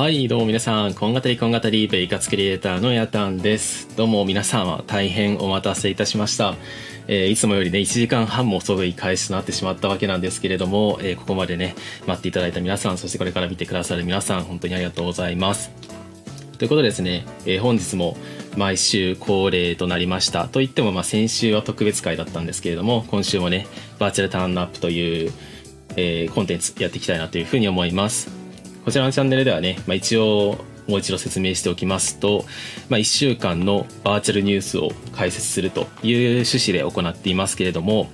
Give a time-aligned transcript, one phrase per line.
[0.00, 3.86] はい、どうも皆さん、こんがたりこんがたり、ベイカツクリエイターのヤタンです。
[3.98, 6.54] どうも皆様、大変お待たせいたしました。
[7.06, 11.74] えーいつもよりね、1時間半も遅い開始となってしまったわけなんですけれども、えーここまでね、
[12.06, 15.70] 待っていただいた皆さん、そしてこれから見てくださる皆さん、本当にありがとうございます。
[16.56, 18.16] ということでですね、えー本日も
[18.56, 20.48] 毎週恒例となりました。
[20.48, 23.66] といっても、まあ、先週は特別会だったんですけれども、今週もね、
[23.98, 25.32] バーチャルターンアップという、
[25.96, 28.39] えコンテンツやっていきたいなというふうに思います。
[28.90, 32.44] こちらのチャンネルではね、まあ、一応もう一度説明しておきますと、
[32.88, 38.08] まあ、1週間のバーチャルニュースを解説するという趣旨で行っていますけれども、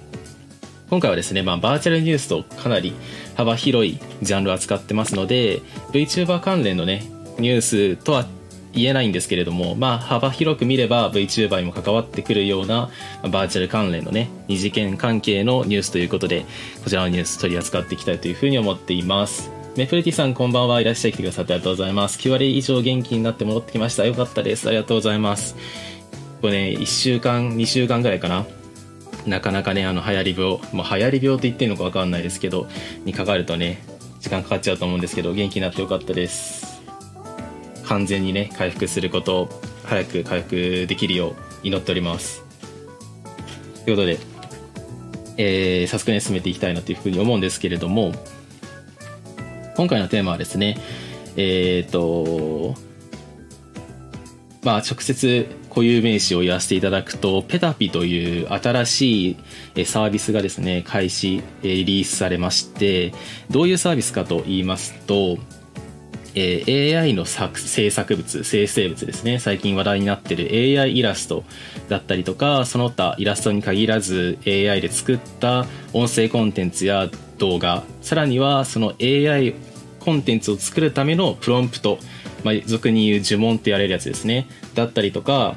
[0.90, 2.94] 今回はですね、まあ、バーチャルニュースとかなり
[3.36, 5.62] 幅広いジャンルを扱ってますので
[5.92, 7.04] VTuber 関連のね
[7.38, 8.26] ニュースとは
[8.74, 12.90] 言えないんですけれども、まあ、幅広く見れば VTuber にも関わってくるような
[13.22, 16.44] バーチャル関連のね二次元関係のニュースということで
[16.84, 19.55] こちらのニュース取り扱っていきたいというふうに思っています。
[19.76, 22.18] メプルティさんこんばんはいらっしゃい来てくださってありがとうございます。
[22.18, 24.06] 9割以上元気になって戻ってきました。
[24.06, 24.66] よかったです。
[24.68, 25.54] ありがとうございます。
[26.40, 28.46] これね1週間2週間ぐらいかな。
[29.26, 32.68] なかなかねあの流行り病、まあ、流行り病って言ってるのか分かんないですけど
[33.04, 33.82] にかかるとね
[34.20, 36.80] 時間かかっちゃうと思うんですけど元気になってよかったです。
[37.84, 39.48] 完全にね回復することを
[39.84, 42.42] 早く回復できるよう祈っております。
[43.84, 44.18] ということで、
[45.36, 48.14] えー早速ね進めていきたいなというふうに思うんですけれども
[49.76, 50.78] 今回のテーマはですね
[51.36, 52.74] えっ、と
[54.66, 59.36] まあ、直接固有名詞を言わせていただくと、ペタピという新し
[59.76, 63.12] いサービスがですね、開始、リリースされまして、
[63.48, 65.38] どういうサービスかと言いますと、
[66.36, 69.38] えー AI の作制作物、生成物ですね。
[69.38, 70.48] 最近話題になってる
[70.80, 71.44] AI イラスト
[71.88, 77.08] だったりとか、その他イラストに限らず AI で作った音声コンテンツや
[77.38, 79.54] 動画、さらにはその AI
[79.98, 81.98] コンテンツを作るためのプロンプト、
[82.44, 84.46] まあ、俗に言う呪文って言われるやつですね。
[84.74, 85.56] だったりとか、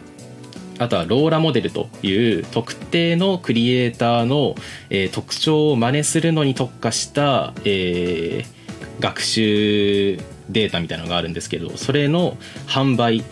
[0.77, 4.55] あとはローラモデルという特定のクリエイターの、
[4.89, 8.59] えー特徴を真似するのに特化した、えー
[9.01, 12.37] 学習データみたいなのがあるんですけどそれの
[12.67, 13.23] 販売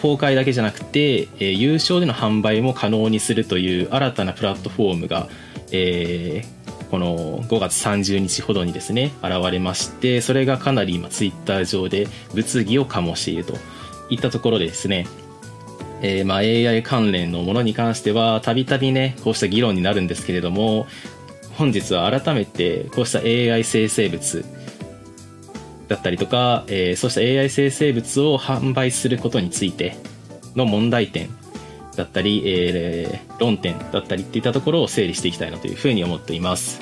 [0.00, 5.28] 公開だけじゃなくて、えー有償での販売も可能にするという新たなプラットフォームが、
[5.72, 13.54] えーこの5月30日ほどにですね現れましてそれがかなり今ツイッター上で物議を醸していると
[14.08, 15.06] いったところでですね
[16.00, 20.86] えーまあ AI 関連のものに関してはたびたびねこうした議論になるんですけれども
[21.58, 24.44] 本日は改めてこうした AI 生成物
[25.88, 29.96] だったりとか、えーそうした AI 生成物を販売することについて
[30.54, 31.30] の問題点
[31.96, 36.80] だったり、えー論点だったりっていったところを整理していきたいなというふうに思っています。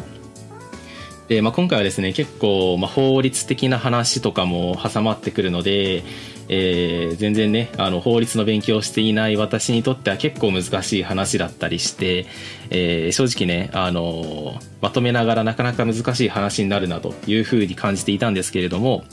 [1.28, 6.02] で、まあ、今回はですね結構、まあ、法律的な話とかも挟まってくるので、
[6.48, 12.26] えー全然ねあの法律の勉強をしていない私にとっては結構難しい話だったりして、
[12.70, 19.04] えー正直ねあのまとめながらなかなか難しい話になるなというふうに感じていたんですけれども、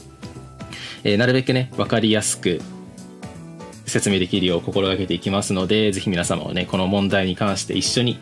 [1.04, 2.62] えーなるべくね分かりやすく
[3.86, 8.20] 説明できるよう心がけていきますのでぜひ皆様はねこの問題に関して一緒に、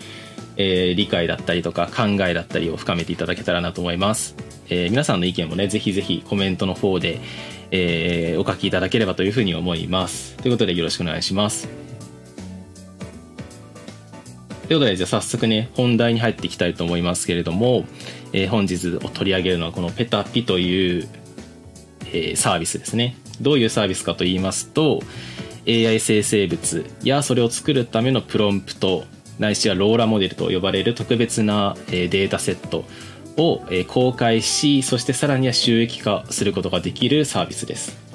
[0.58, 4.36] え理解だったりとか考えだったりを深めていただけたらなと思います、
[4.70, 7.22] え皆さんの意見もねぜひぜひコメントの方で、
[7.72, 10.36] えーお書きいただければというふうに思います。
[10.38, 11.68] ということでよろしくお願いします。
[14.68, 17.86] ということでじゃあ早速ね本題に入っていきたいと思いますけれども、
[18.34, 21.10] えー本日取り上げるのはこのペタピという
[22.06, 23.18] えーサービスですね。
[23.42, 25.02] どういうサービスかと言いますと
[25.68, 29.06] AI 生成物やそれを作るためのプロンプト
[29.40, 32.86] ないしはローラモデルと呼ばれる特別な、えデータセット
[33.42, 38.12] を、え公開しそしてさらには収益化することができるサービスです。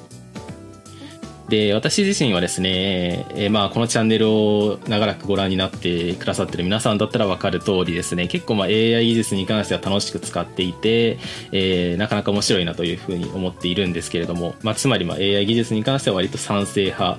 [1.48, 11.18] で私自身はですね、えまあ、このチャンネルを長らくご覧になってくださってる皆さんだったら分かる通りですね結構ま AI 技術に関しては楽しく使っていて、
[11.52, 17.18] えーなかなか面白いなというふうに思っているんですけれども、まあ、つまりま AI 技術に関しては割と賛成派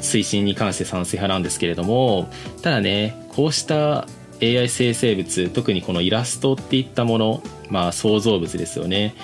[0.00, 2.30] 推進に関して賛成派なんですけれども
[2.62, 4.06] ただねこうした
[4.42, 9.14] AI 生成物特にこのイラストっていったものまあ創造物ですよね。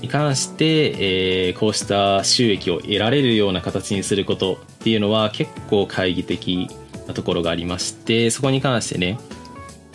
[0.00, 6.68] に関して、えーこうした収益を得られるような形にすることっていうのは結構懐疑的
[7.06, 9.18] なところがありましてそこに関してね、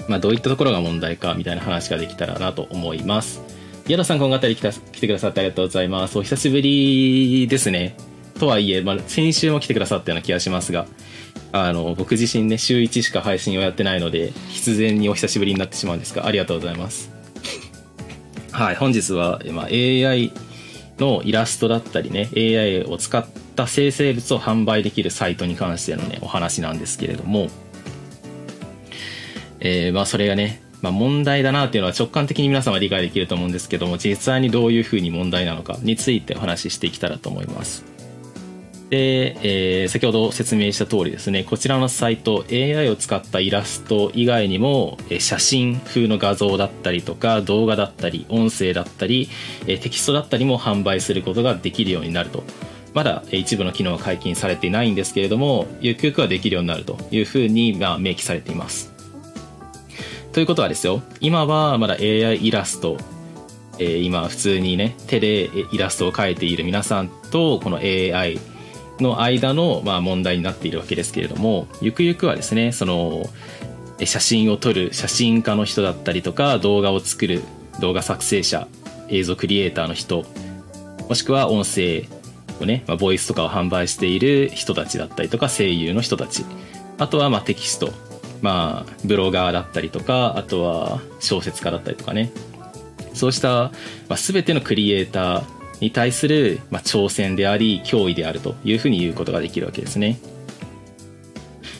[0.08, 3.42] まあ、どういったところが問題かみたいな話ができたらなと思います。
[3.88, 6.18] 矢田さん今後あたり来た来てくださってありがとうございます。
[6.18, 7.96] お久しぶりですね。
[8.40, 10.88] とはいえ、まあ、先週も来てくださったような気がしますが
[11.52, 17.12] あの僕自身ね週1しか配信をやってないので必然にお久しぶりになってしまうんですがありがとうございます
[18.52, 20.32] はい本日は、まあ、AI
[21.00, 23.26] のイラストだったりね AI を使っ
[23.56, 27.48] た生成物を販売できるサイトに関してのねお話なんですけれども、
[29.60, 37.99] えー、まあそれがね、まあ、問題だなっていうのは直感的に皆さんは理解できると思うんですけども実際にどういうふうに問題なのかについてお話ししていけたらと思います。
[38.90, 49.30] で、えー、先ほど説明した通りですねこちらのサイト AI を使ったイラスト以外にも写真風の画像だったりとか動画だったり音声だったり
[49.66, 52.44] テキストだったりも販売することができるようになると。
[52.92, 58.92] まだ一部の機能は解禁されていないんですけれどもゆくゆくはできるようになるというふうにまあ明記されています。
[60.34, 62.98] ということはですよ今はまだ AI イラスト
[63.78, 68.40] え今普通にね手でイラストを描いている皆さんとこの AI
[69.02, 73.26] の間の、まあ、問題になっているわけですけれどもゆくゆくはですねその
[74.04, 77.42] 写真を撮る写真家の人だったりとか動画を作る
[77.80, 78.68] 動画作成者
[79.10, 80.26] 映像クリエイターの人
[81.08, 82.06] もしくは音声
[82.62, 86.46] をね、まあ、ボイスとかを販売している人たちだったりとか声優の人たち
[86.98, 87.92] あとはまあテキスト
[88.42, 92.32] まあブロガーだったりとかあとは小説家だったりとかね。
[93.14, 93.72] そうした、
[94.08, 100.20] まあ、全てのクリエイターに対する、まあ、挑戦であり脅威であるというふうに言うことができるわけですね。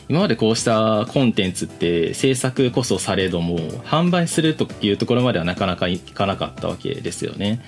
[0.08, 7.60] 今までこうしたコンテンツって制作こそされども販売するというところまではなかなかいかなかったわけですよね。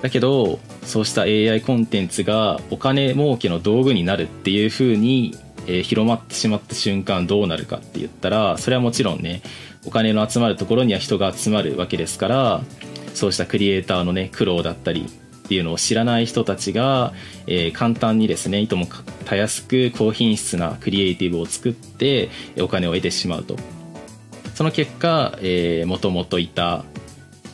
[0.00, 5.36] だけどそうした AI コンテンツがお金儲けの道具になるっていうふうに、
[5.66, 9.42] え、広まってしまった瞬間どうなるかって言ったらそれはもちろんね
[9.84, 12.62] お金の集まるところには人が集まるわけですから
[13.18, 17.12] そうしたクリエイターのね苦労だったりっていうのを知らない人たちが、
[17.46, 18.86] えー、簡単にですねいとも
[19.24, 22.28] たやすく高品質なクリエイティブを作って
[22.60, 23.56] お金を得てしまうと。
[24.54, 26.84] その結果、えー、もともといた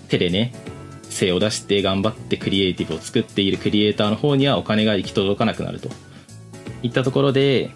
[0.08, 0.54] 手でね
[1.02, 5.88] 精を出して頑張ってクリエイティブを作っているクリエイターの方にはお金が行き届かなくなると。
[6.82, 7.70] いったところで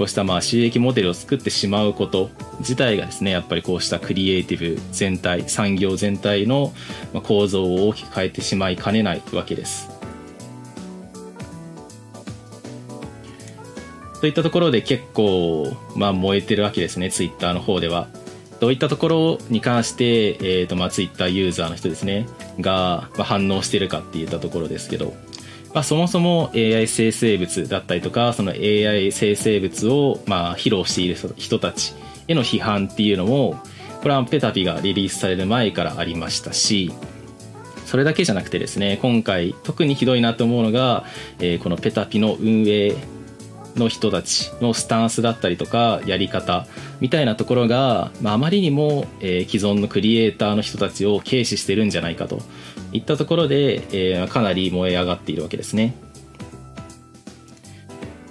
[0.00, 2.30] こうしたまあ収益モデルを作ってしまうこと
[2.60, 6.72] 自体がですねやっぱりこうしたクリエイティブ全体産業全体の
[7.22, 9.90] 構造を大きく変えてしまいかねないわけです。
[14.22, 18.08] といったところで結構、まあ、燃えてるわけですねツイッターの方では。
[18.58, 22.26] どういったところに関して、えーとまあ、ツイッターユーザーの人ですね
[22.58, 25.14] が、まあ、反応してるかっていったところですけど
[25.72, 31.94] まあ、そもそも AI 生成物だったりとかその AI 生成物をまあ披露している人たち
[32.26, 33.60] への批判っていうのも
[34.02, 36.92] これはペタピがリリースされる前からありましたし
[37.86, 41.04] それだけじゃなくてですね今回特にひどいなと思うのが、
[41.38, 42.96] えー、このペタピの運営
[43.76, 46.66] の人たちのスタンスだったりとかやり方
[47.00, 52.40] みたいなところが、まあ、まりにも、え、既存のクリエイターの人たちを軽視してるんじゃないかと
[52.92, 55.94] いったところで、えー、かなり燃え上がっているわけですね。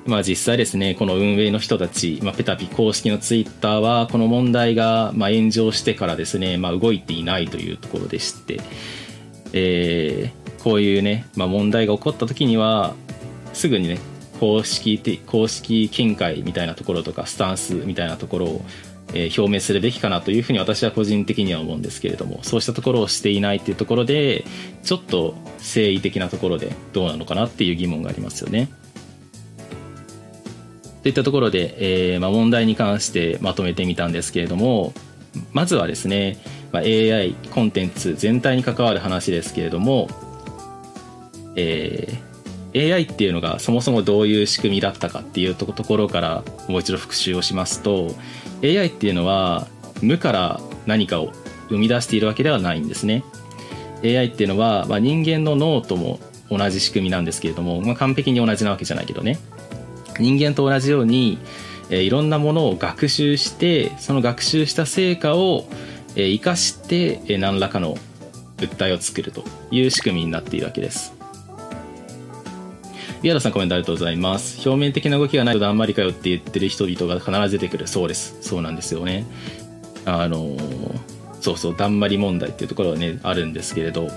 [0.05, 8.59] まあ実際ですね、この運営の人たち、まあ、ペタピ公式のツイッターは、この問題がまあ炎上してからですね、まあ、動いていないというところでして、
[9.53, 12.95] えー、こういうね、まあ、問題が起こった時には、
[13.53, 13.99] すぐにね、
[14.39, 18.65] 公式公式見解みたいなところとかスタンスみたいなところを、
[19.13, 24.45] えー、表明するべきかなというふうに私は個人的には思うんですけれどもそうしたところをしていないっていうところで
[24.83, 28.69] ちょっと誠意的なところでどうなのかなっていう疑問がありますよね。
[31.01, 34.93] といったところで、えーまあ、問題に関してまとめてみたんですけれども
[35.53, 36.37] まずはですね、
[36.71, 40.09] まあ、AI コンテンツ全体に関わる話ですけれども、
[41.55, 48.13] えー、AI っていうのがそもそもどういう仕組みだったかっていうところからもう一度復習をしますと
[48.63, 49.67] AI っていうのは
[50.01, 51.31] 無から何かを
[51.69, 53.23] 生み出しているわけではないんですね。
[54.03, 59.39] AI っていうのは、まあ、人間の脳とも同じ仕組みなんですけれども、まあ、完璧に同じなわけじゃないけどね。
[60.19, 61.37] 人間と同じように、
[61.89, 65.65] え、いろんなものを学習してその学習した成果を、
[66.15, 67.97] え、生かして、え、何らかの
[68.57, 71.18] 物体を作るという仕組みになっているわけです。
[73.21, 74.57] リアルさんコメントありがとうございます。
[74.67, 77.87] 表面的な動きがないとだんまりかよって言ってる人々が必ず出てくる。
[77.87, 78.37] そうです。
[78.41, 79.25] そうなんですよね。
[80.05, 80.55] あの、
[81.41, 84.09] そうそう、だんまり問題っていうところはね、あるんですけれど、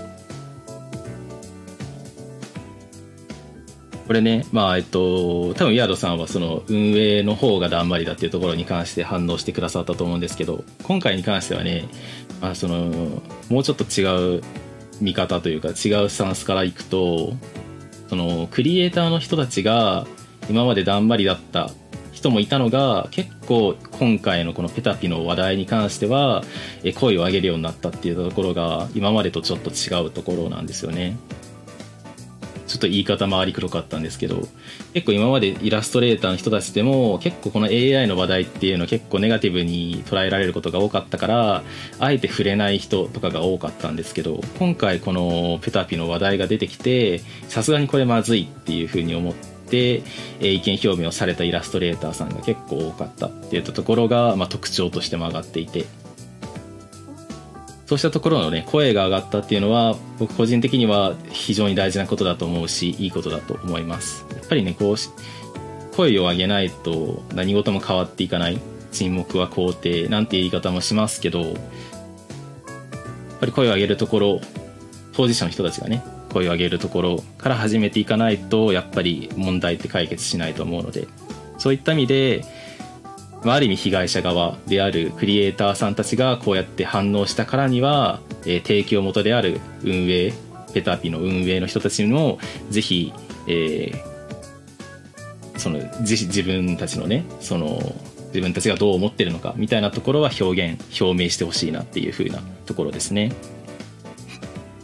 [4.07, 11.89] これね、まあ、えっと、多分ヤードさんはその運営の方がだんまりだっていうところに関して反応してくださったと思うんですけど、今回に関してはね、
[12.41, 14.43] まあ、その、もうちょっと違う
[15.01, 17.33] 見方というか違うスタンスからいくと、
[18.13, 20.05] そのクリエイターの人たちが
[20.47, 21.71] 今までだんまりだった
[22.11, 26.43] 人もいたのが結構今回のこのペタピの話題に関しては
[26.93, 31.17] 声を上げるようになったっていうところが今までとちょっと違うところなんですよね。
[32.73, 34.47] ちょっと言い方回りくどかったんですけど
[34.95, 41.63] 結構今までイラストレーターの人たちでも結構この AI の話題っていうの結構ネガティブに捉えられることが多かったから
[41.99, 50.01] あえて触れない人とかが多かったんですけど今回このペタピの話題が出てきてさすがにこれまずいっていうふうに思って
[50.39, 55.85] 意見表明をされたイラストレーターさんが結構多かったっていったところが、まあ、特徴としても上がっていて。
[57.93, 64.25] そうしたところのね声が上がったっていうのは僕個人的には非常に大事なことだと思うしいいことだと思います。
[64.31, 68.59] やっぱりねこう声を上げないと何事も変わっていかない。
[68.91, 70.07] 沈黙は肯定。
[70.07, 71.53] なんて言い方もしますけどやっ
[73.39, 74.41] ぱり声を上げるところ
[75.11, 81.07] 当事者の人たちがね声を上げるところから始めていかないとやっぱり問題って解決しないと思うので
[81.59, 82.43] そういった意味で
[83.43, 90.33] まあ、ある意味被害者側であるクリエイターさんたちがこうやって反応したからには、えー、提供元である運営
[90.73, 93.13] ペタピの運営の人たちにもぜひ、
[93.47, 97.79] えー、その自分たちのねその
[98.27, 103.31] 自分たちがどう思ってるのかみたいなところは表現表明してほしいなっていう風なところですね。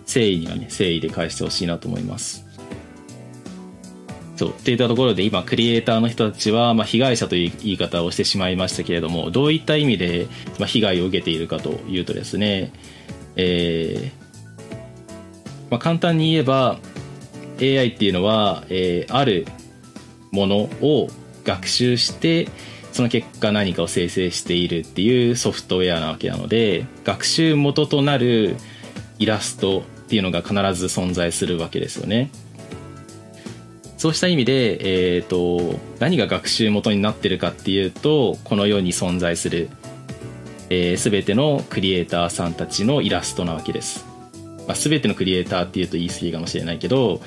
[0.02, 2.49] 誠意にはね誠意で返してほしいなと思います。
[4.40, 10.28] そうっていったところで今クリエイターの人たちは、まあ、被害者という言い方をしてしまいましたけれどもどういった意味で、
[10.60, 12.72] まあ、被害を受けているかというとですね、
[13.36, 16.80] えーまあ、簡単に言えば
[17.60, 19.46] AI っていうのは、えー、ある
[20.32, 21.10] ものを
[21.44, 22.48] 学習して
[22.94, 28.56] その結果何かを生成しているっていうソフトウェアなわけなので学習元となる
[29.18, 32.32] イラストっていうのが必ず存在するわけですよね。
[34.00, 39.70] そうした意味で、えーと、何が学習元になってるかっていうとこの世に存在する、
[40.70, 44.06] えー、全てのクリエイターさんたちのイラストなわけです、
[44.66, 47.20] まあ、全てのクリエイターっていうと言い過ぎかもしれないけど、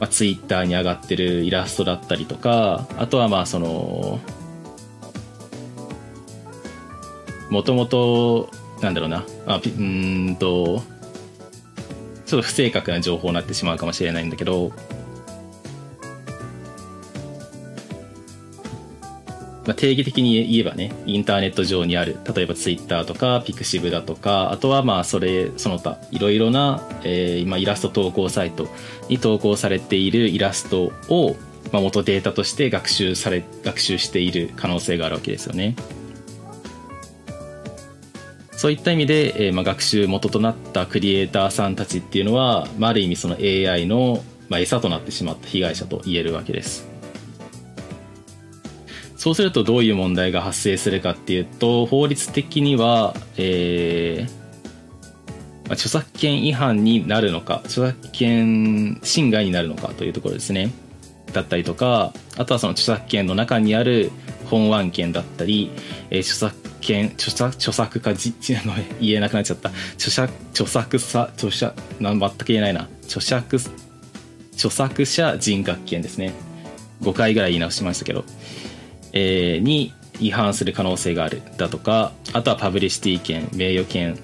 [0.00, 4.18] まあ、Twitter に上がってるイラストだったりとかあとはまあその
[7.48, 8.50] もともと
[8.82, 10.82] なんだろうなあうんと
[12.26, 14.72] ちょっと不正確な情報になってしまうかもしれないんだけど
[19.68, 28.66] まあ、定義的に言えばねインターネット上にある例えばツイッターとかピクシブだとかあとはまあそれその他いろいろな、えー、今イラスト投稿サイト
[29.10, 31.36] に投稿されているイラストを、
[31.70, 35.76] まあ、元データとして学習され学習している可能性があるわけですよね。
[38.52, 46.87] そういった意味で、えー、まあ、学習元となったクリエイターさんたちっていうのは、まあ、ある意味その AI の、まあ、餌となってしまった被害者と言えるわけです。
[49.28, 54.30] そうするとどういう問題が発生するかっていうと法律的には、えー
[55.64, 60.72] まあ、著作権違反になるのか著作権侵害になるのかというところですね。
[61.34, 64.10] だったりとかあとはその著作権の中にある
[64.46, 65.70] 本案権だったり、
[66.08, 68.32] えー、著作権著作著作家じ
[68.98, 69.68] 言えなくなっちゃった。
[69.96, 72.88] 著作著作者著者全く言えないな。
[73.04, 73.60] 著作
[74.54, 76.32] 著作者人格権ですね。
[77.02, 78.24] 5回ぐらい言い直しましたけど。
[79.12, 84.18] えー、に違反する可能性があるだとかあとはパブリシティ権名誉権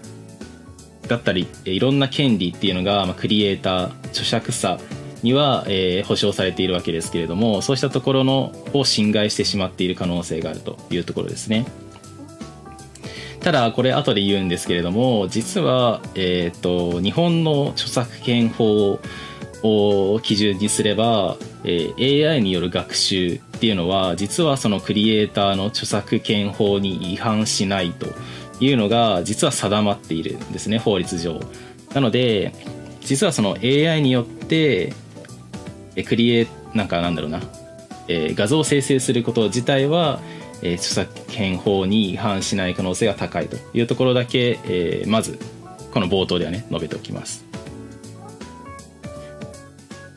[1.08, 4.78] だったりいろんな権利っていうのが、まあ、クリエイター著作者
[5.22, 11.66] には、えー、保障されているわけですけれどもそうしたところのを侵害してしまっている可能性があるというところですね。
[13.40, 18.98] ただこれ後で言うんですけれども実は、えーと、日本の著作権法
[19.62, 28.06] を基準にすれば、えー、AI による学習っていうのは実はそのクリエイターの著作権法に違反しないと
[28.60, 31.40] いうのが実は定まっているんですね法律上。
[31.94, 32.52] なので
[33.00, 34.92] 実はその AI によって
[36.06, 37.40] クリエイなんかなんだろうな、
[38.08, 40.20] えー、画像を生成すること自体は、
[40.62, 45.38] えー、著作権法に違反しない可能性が高いというところだけ、えー、まず
[45.92, 47.44] この冒頭ではね述べておきます。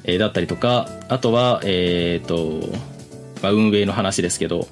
[0.03, 2.96] え、だったりとかあとはえっ、ー、と
[3.41, 4.67] まあ、運営の話ですけど、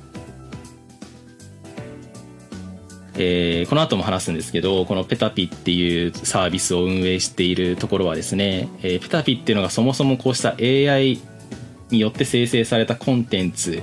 [3.17, 11.19] えー、この後も話すんですけどこのペタピっていうサービスを運営しているところはですね、えー、ペタピっていうのがそもそもこうした AI
[11.91, 13.81] によって生成されたコンテンツ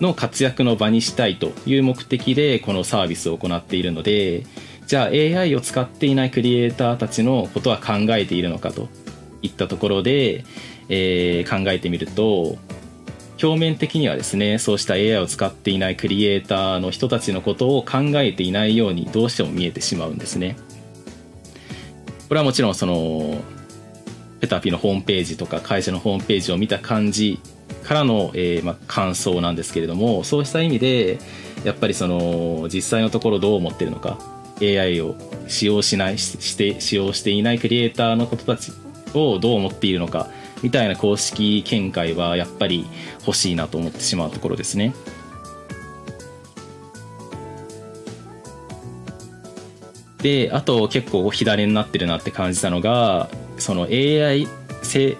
[0.00, 4.46] の活躍の場にしたいという目的でこのサービスを行っているので
[4.86, 8.88] じゃあ AI を使っていないクリエイターたちのことは考えているのかと
[9.42, 10.44] いったところで、
[10.88, 12.56] えー、考えてみると
[13.42, 20.56] 表面的にはですねそうした AI を使っていないクリエイターの人たちのことを考えていないようにどうしても見えてしまうんですね。
[22.28, 23.42] これはもちろんその
[24.40, 27.40] ペタピのホームページとか会社のホームページを見た感じ
[27.82, 31.18] からの、えー、まあ、感想なんですけれどもそうした意味で
[31.64, 34.18] やっぱりその実際のところどう思ってるのか
[34.62, 35.16] AI を
[35.48, 38.72] 使用しないして使用していないクリエイターのことたち
[39.14, 40.28] をどう思っているのか
[40.62, 42.86] みたいな公式見解はやっぱり
[43.26, 44.94] 欲しいなと思ってしまうところですね。
[50.22, 54.46] であと結構火種になってるなって感じたのがその AI,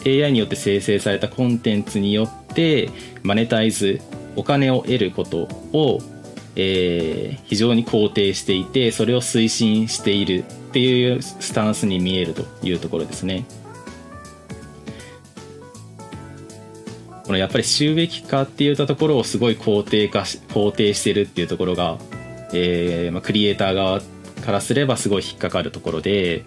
[0.06, 2.90] AI によって生成されたコンテンツによって
[3.22, 4.00] マネタイズ
[4.36, 6.00] お金を得ることを、
[6.56, 13.44] えー、非常に肯定していてそれを推進しているっていうスタンスに見えるというところですね。
[17.30, 21.96] このやっぱり収益化っていったところをすごい肯定化し肯定してるっていうところが、
[22.52, 24.00] えーまあ、クリエイター側
[24.44, 26.44] からすればすごい引っかかるところで、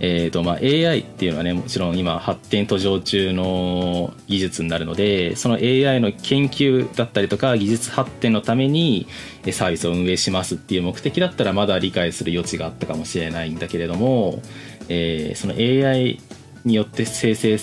[0.00, 9.06] えーとまあ、AI っていうのはねもちろん今発展途上中の技術になるのでその AI の研究だったりとか技術発展のために
[9.52, 14.40] サービスを運営しますっていう目的だったらまだ理解する余地があったかもしれないんだけれども、
[14.88, 16.20] えー、その AI
[16.64, 17.58] によって生成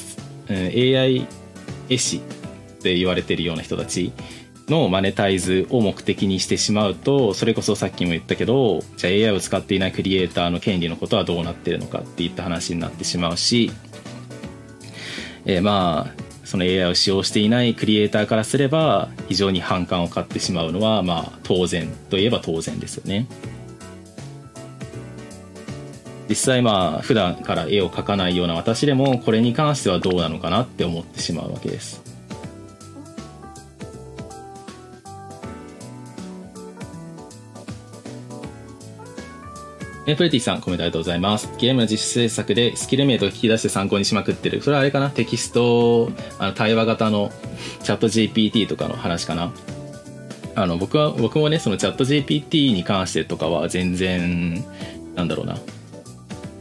[0.51, 1.27] うん AI
[1.89, 4.12] 絵師って言われてるような人たち
[4.67, 13.72] のマネタイズを目的にしてしまうとそれこそさっきも言ったけどじゃあ AI を使っていないクリエイターの権利のことはどうなってるのかっていった話になってしまうし、
[15.46, 23.27] えー、まあその AI を使用していないクリエイターからすれば非常に反感を買ってしまうのはまあ当然といえば当然ですよね。
[26.31, 32.01] 実際まあ普段から絵を描かないような私でもこれに関してはどうなのかなって思ってしまうわけです。
[40.07, 41.50] えプレティさん、コメントありがとうございます。
[41.59, 44.61] ゲームの実施制作でスキルメイトを聞き出して参考にしまくってる。
[44.61, 45.09] それはあれかな？
[45.09, 47.29] テキスト、あの対話型の
[47.84, 49.51] チャット GPT とかの話かな？
[50.56, 54.63] あの、僕は、僕もね、そのチャット GPT に関してとかは全然、
[55.15, 55.58] なんだろうな。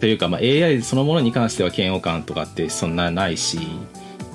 [0.01, 3.59] というか、まあ、AI そのものに関しては嫌悪感とかってそんなないし、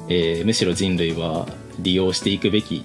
[0.07, 1.47] えー、むしろ人類は
[1.79, 2.83] 利用していくべき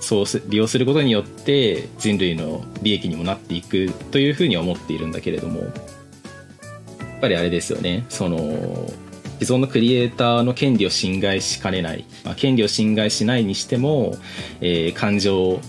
[0.00, 5.70] そう利用することによって人類の利益にもなっていくというふうには思っているんだけれどもやっ
[7.20, 8.06] ぱりあれですよね。
[8.08, 8.38] その
[9.40, 14.16] 既存のクリエイターの権利を侵害しかねない、まあ、権利を侵害しないにしても、
[14.60, 15.60] えー、感情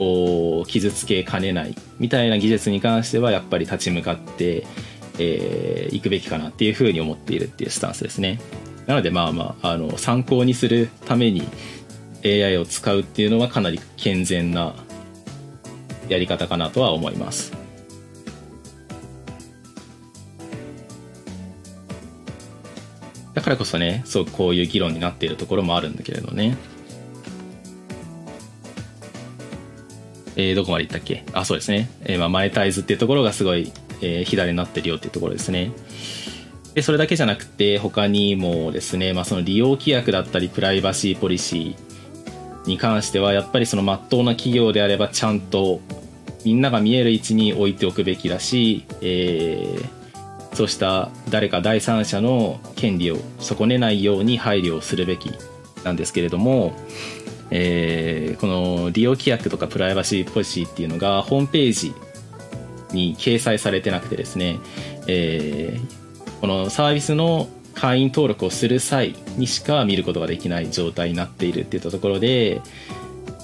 [0.00, 1.76] を傷つけかねない。
[2.00, 4.66] みたいな技術に関してはやっぱり立ち向かって
[5.22, 8.40] えー、行くべきかなっていうふうに思っているっていうスタンスですね。
[8.86, 11.46] なのでまあまああの参考にするために
[12.24, 14.74] AI を使うっていうのはかなり健全な
[16.08, 17.52] やり方かなとは思います。
[23.32, 26.56] だからこそね、そうこういう議論になっているところもあるんだけれどね。
[30.36, 31.24] えー、どこまでいったっけ？
[31.32, 31.90] あ、そうですね。
[32.04, 35.72] えー、まあ、マネタイズっていうところがすごいえー、左になってるよっていうところですね。
[36.74, 45.80] で、それだけじゃなくて、他にもですね、まあ、その利用規約だったり、プライバシーポリシーに関しては、やっぱりその真っ当な企業であれば、ちゃんと
[46.44, 55.30] みんなが見える位置に置いておくべきだし、えー、そうした誰か第三者の権利を損ねないように配慮をするべき
[55.84, 56.72] なんですけれども、
[57.50, 61.94] えー、この利用規約とかプライバシーポリシーっていうのがホームページ
[62.92, 64.58] に掲載されてなくてですね、
[65.06, 72.60] えー、このサービスの会員登録をする際にしか見ることができない状態になっているっていったところで、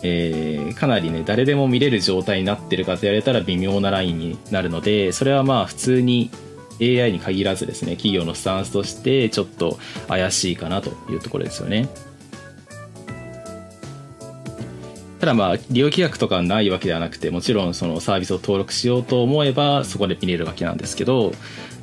[0.03, 6.31] えー、かなりね誰でも見れる状態になってるかと言われたら微妙なラインになるのでそれはまあ普通に
[6.81, 9.79] AI に限らずですね企業のスタンスとしてちょっと
[10.09, 11.89] 怪しいかなというところですよね。
[15.21, 21.33] ただまあ利用規約とかないわけではなくてもちろんそのサービスを登録しようと思えばそこで見れるわけなんですけど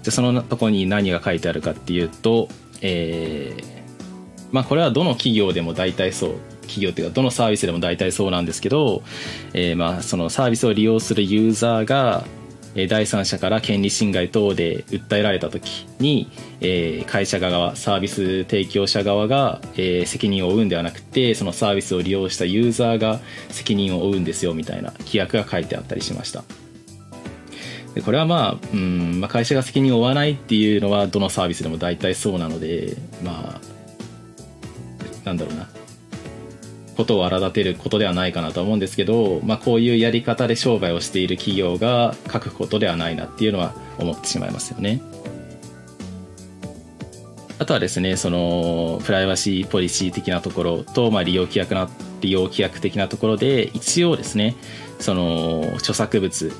[0.03, 2.49] じゃそのとこに何が書いてあるかっていうと、
[2.81, 3.63] えー、
[4.51, 9.03] まあこれはどの企業でも大体そう企業っていうかどのサービスでも大体そうなんですけど、
[9.53, 12.25] えー、まあそのサービスを利用するユーザーが
[12.75, 26.43] 第三者から権利侵害等で訴えられた時に、え、会社側サービス提供者側が、え、責任を負うんではなくてそのサービスを利用したユーザーが責任を負うんですよみたいな規約が書いてあったりしました。
[27.93, 35.72] でこれはまあうん、まあ、会社が責任を負わないっていうのはどのサービスでも大体そうなのでまあなんだろうな。
[36.95, 45.01] ことを荒立てることではないかなと思うんですけど、まあ、こういうやり方で商売をしている企業が書くことではないなっていうのは思ってしまいますよね。
[47.59, 54.55] あとはですねそのプライバシーポリシー的なところと、まあ、利用規約な利用規約的なところで一応ですね
[54.99, 56.51] その著作物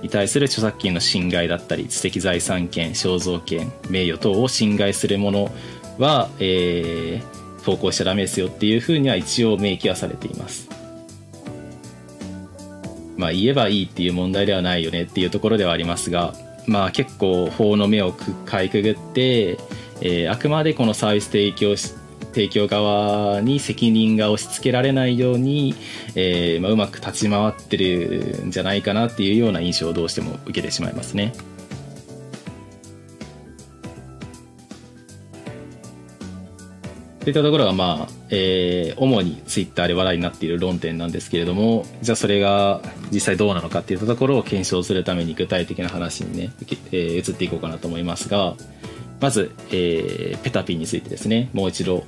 [0.00, 5.50] に対する著作権の侵害だったり知的財産権肖像権名誉等を侵害するもの
[5.98, 10.68] は、えー、投稿しちゃダメですよっていうふうには一応明記はされています
[13.16, 16.34] まあ言えばいいっていう問題ではないよねっていうところではありますが
[16.66, 19.58] まあ結構法の目をかいくぐって、
[20.00, 21.94] えー、あくまでこのサービス提供し
[22.34, 25.76] 提供側に責任が押し付けられないように、
[26.16, 31.32] えーまあ、うまく立ち回ってるんじゃないかなっていうような印象をどうしても受けてしまいますね。
[37.24, 46.50] といったところが、まあ、えー、主にツイッターで話題になっている論点なんですけれども、じゃあそれが実際どうなのかっていったところを検証するために具体的な話にね、
[46.92, 48.54] えー、移っていこうかなと思いますが、
[49.20, 52.04] まず、えー、ペタピンについてですね、もう一度、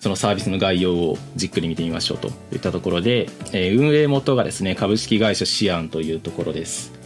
[0.00, 6.97] そのサービスの概要をじっくり見てみましょうといったところで、えー、運営元がですね、株式会社シアンというところです。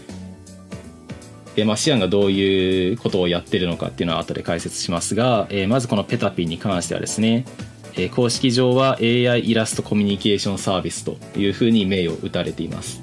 [1.55, 7.45] で、まあ、シアンがどういうことをやってるのかっていうのは後で解説しますが、え、まずこのペタピンに関してはですね、
[7.95, 13.03] え、公式上は AI イラストコミュニケーションサービスというふうに名を打たれています。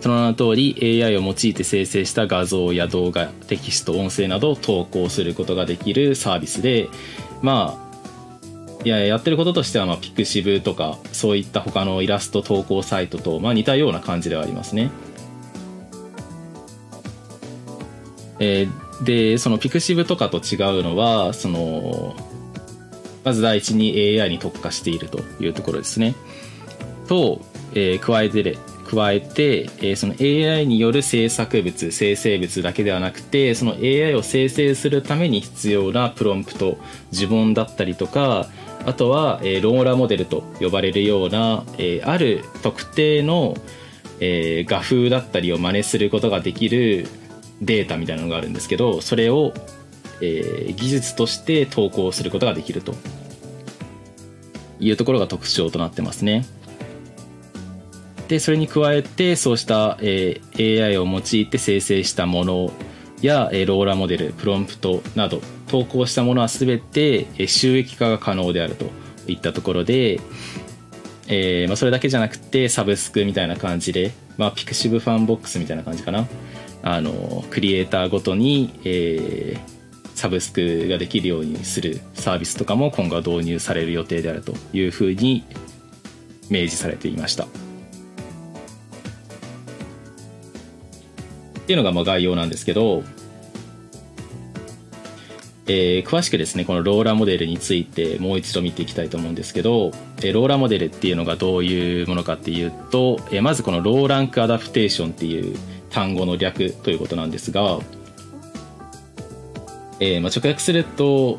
[0.00, 6.88] その名の通り AI を用いて生成した画像や動画テキスト音声などを投稿することができるサービスで
[7.42, 7.88] まあ
[8.84, 14.90] いややってることとしては、まあ、 pixiv とかそういった他のイラスト投稿サイトと、まあ、似たような感じではありますね。
[18.40, 22.14] えー、でその pixiv とかと違うのはその
[23.24, 26.14] まず第一に AI に特化しているというところですね。
[27.08, 27.40] と、
[27.74, 36.78] えー、加えて加えて、えー、その AI による制作物生成物だけではなくてその AI を生成するために必要なプロンプト
[37.12, 38.46] 呪文だったりとか
[38.86, 43.54] あとは、えー、ローラモデルと呼ばれるような、えー、ある特定の、
[44.20, 47.06] えー、画風だったりを真似することができる
[47.60, 49.52] データみたいなのがあるんですけどそれを、
[50.20, 52.94] えー、技術として投稿することができると
[54.80, 56.46] いうところが特徴となってますね。
[58.28, 62.72] でそれに加えてそうした、えー、AI を用いて生成したもの
[63.22, 68.86] や、えー、 LoRA モデルプロンプトなど投稿したものは全て、えー、収益化が可能であると
[69.26, 70.20] いったところで、
[71.26, 76.26] えーまあ、それだけじゃなくてサブスクみたいな感じで、まあ、 pixivFANBOX みたいな感じかな
[76.82, 79.60] あのクリエイターごとに、えー、
[80.14, 85.44] サブスクができるようにするサービスとかも今後は導入される予定であるというふうに
[86.50, 87.44] 明示されていました。
[87.44, 87.46] っ
[91.68, 93.02] ていうのがまあ概要なんですけど、
[95.66, 105.58] えー、詳しくですねこのローラーモデルについてもう一度見ていきたいと思うんですけど、えー、ローラモデルっていうのがどういうものかっていうと、えー、まずこのローランクアダプテーションっていう
[105.90, 107.78] 単語の略ということなんですが、
[110.00, 111.38] えーまあ、直訳すると、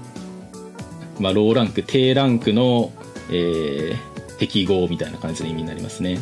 [1.19, 2.91] まあ、 Low-Rank 低ランクの、
[3.29, 6.19] えー、適合みたいな感じの意味になりますね。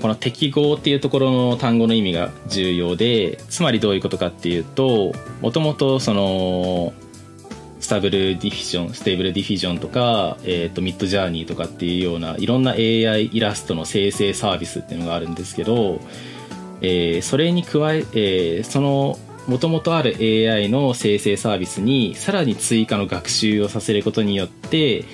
[0.00, 6.92] この適合っていうところの単語の意味が重要でつまりどういうことかっていうともともとその
[7.78, 16.00] Stable Diffusion Stable Diffusion とか、えー、と Midjourney とかっていうようないろんな AI イラストの生成サービスっていうのがあるんですけど、
[16.80, 25.04] えー、それに加ええー、そのもともとある AI の生成サービスにさらに追加の学習をさせることによって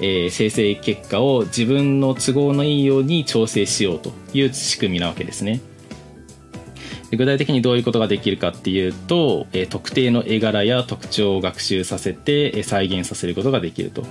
[0.00, 5.60] えー、生成結果を自分の都合のいいように調整しようという仕組みなわけですね。
[7.12, 14.04] 具体的にどういうことができるかっていうと、えー、特定の絵柄や特徴を学習させて、え、再現させることができると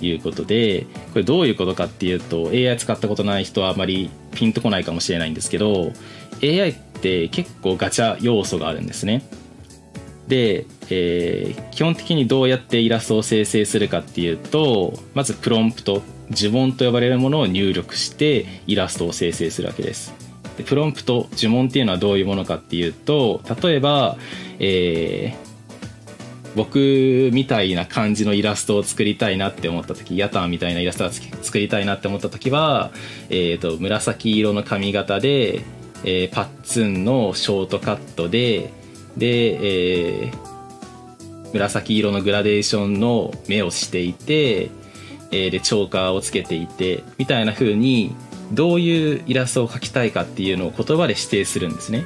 [0.00, 5.92] いうことでこれどういうことかっていうと AI 使ったことない人はあまりピンとこないかもしれないんですけど
[6.42, 9.22] AI って結構ガチャ要素があるんですね。
[10.28, 20.14] で、えー、基本的にどうやってイラストを生成するかっていうとまずプロンプト呪文と呼ばれるものを入力してイラストを生成するわけです
[20.56, 24.16] でプロンプト呪文っていうのはどういうものかっていうと例えば、
[24.58, 25.54] えー
[26.54, 32.92] 僕みたいな感じのイラストを作りたいなって思った時ヤタンみたいなイラストを作りたいなって思った時は、
[33.28, 35.64] えーと、紫色の髪型で、
[36.04, 38.72] えー、パッツンのショートカットで
[39.16, 44.70] で、えー、紫色のグラデーションの目をしていて、
[45.30, 48.14] えー、でチョーカーをつけていてみたいな風に
[48.52, 52.04] どういうイラストを描きたいかっていうのを言葉で指定するんですね。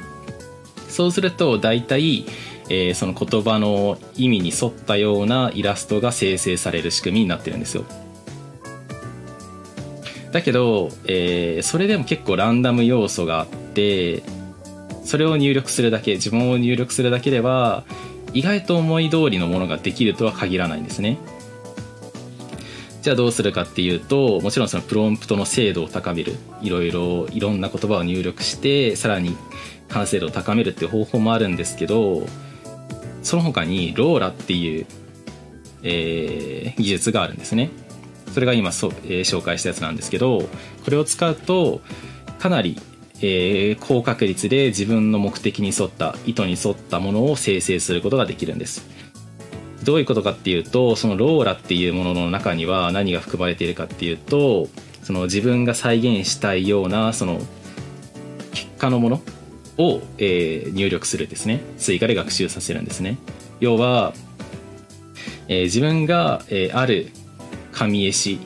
[0.87, 2.25] そうすると大体、
[2.69, 7.85] えー、その言葉の意味に沿ったようなイラストが生成される仕組みになってるんですよ。
[10.31, 14.23] だけど、えー、それでも結構ランダム要素があって
[15.03, 17.83] それを入力するだけ自分を入力するだけでは
[18.33, 21.17] 意外と思い通りのものができるとは限らないんですね。
[23.01, 29.37] じゃあどうするかっていうともちろんそのプロンプトの精度を高めるいろいろいろんな言葉を入力してさらに
[29.87, 32.27] 完成度を高めるっていう方法もあるんですけど
[33.23, 34.85] その他にローラっていう、
[35.83, 37.71] えー、技術があるんですね。
[38.33, 40.49] それが今そ、えー、紹介したやつなんですけど
[40.83, 41.81] これを使うと
[42.39, 42.79] かなり、
[43.21, 48.87] えー、高確率で自分の目的に沿った意図に沿ったものを生成することができるんです。
[49.83, 54.67] どういうことかっていうとそのローラっていうものの中には何が含まれているかっていうと
[55.03, 57.39] その自分が再現したいようなその
[58.51, 59.21] 結果のもの
[59.77, 61.61] を、えー、入力するですね。
[61.77, 63.17] 追加で学習させるんですね。
[63.59, 64.13] 要は、
[65.47, 67.11] えー、自分が、えー、ある
[67.79, 68.39] 紙絵師。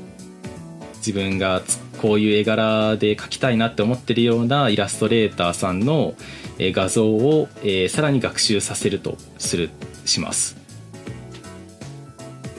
[0.98, 1.64] 自分が
[1.98, 6.14] こういう絵柄で描きたいなって思ってるようなイラストレーターさんの
[6.60, 9.72] 画像を、えー、さらに学習させるとする
[10.06, 10.56] します。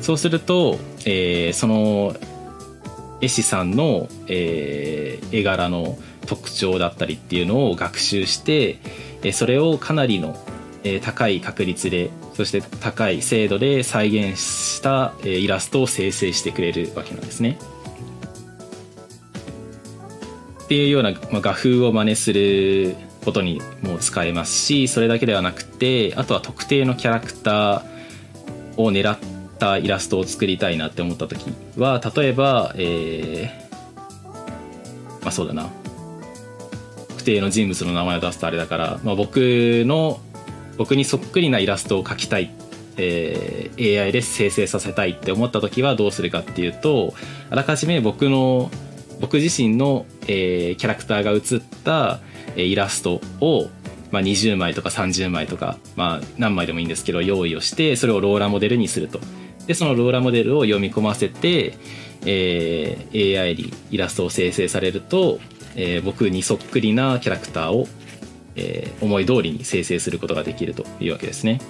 [0.00, 2.16] そうすると、えー、その
[3.20, 8.80] 絵師さんの、えー、絵柄の特徴だったりっていうのを学習して、
[9.32, 10.36] それをかなりの、
[10.84, 17.58] え高い確率でそして高い精度で再現した、えイラストを生成してくれるわけなんですね。
[20.64, 27.82] っていうような、まあ、画風を真似することにも使えますしそれだけではなくてあとは特定のキャラクター
[28.76, 29.18] を狙っ
[29.58, 35.68] たイラストを作りたいなって思った時は例えば、えー、まあそうだな
[37.08, 39.36] 特定の人物の名前を出すとあれだから、まあ、僕
[39.86, 40.20] の
[40.76, 42.50] 僕にそっくりなイラストを描きたい、
[42.96, 47.14] えー、AI で生成させたいって思った時はどうするかっていうと
[47.50, 48.70] あらかじめ僕の
[49.20, 52.20] 僕自身の、えー、キャラクターが写った、
[52.56, 53.68] えー、イラストを
[54.10, 59.18] まあ、20枚とか30枚とか、まあ、何枚でもいいんですけど用意をしてそれをローラーモデルにすると。
[59.66, 61.76] でそのローラーモデルを読み込ませて、
[62.24, 65.40] えー、AI にイラストを生成されると、
[65.74, 67.88] えー、僕にそっくりなキャラクターを、
[68.56, 71.60] えー、思い通りに生成することができるというわけですね。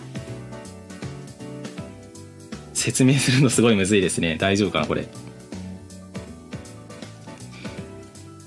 [2.72, 4.36] 説明するのすごいむずいですね。
[4.38, 5.06] 大丈夫かなこれ。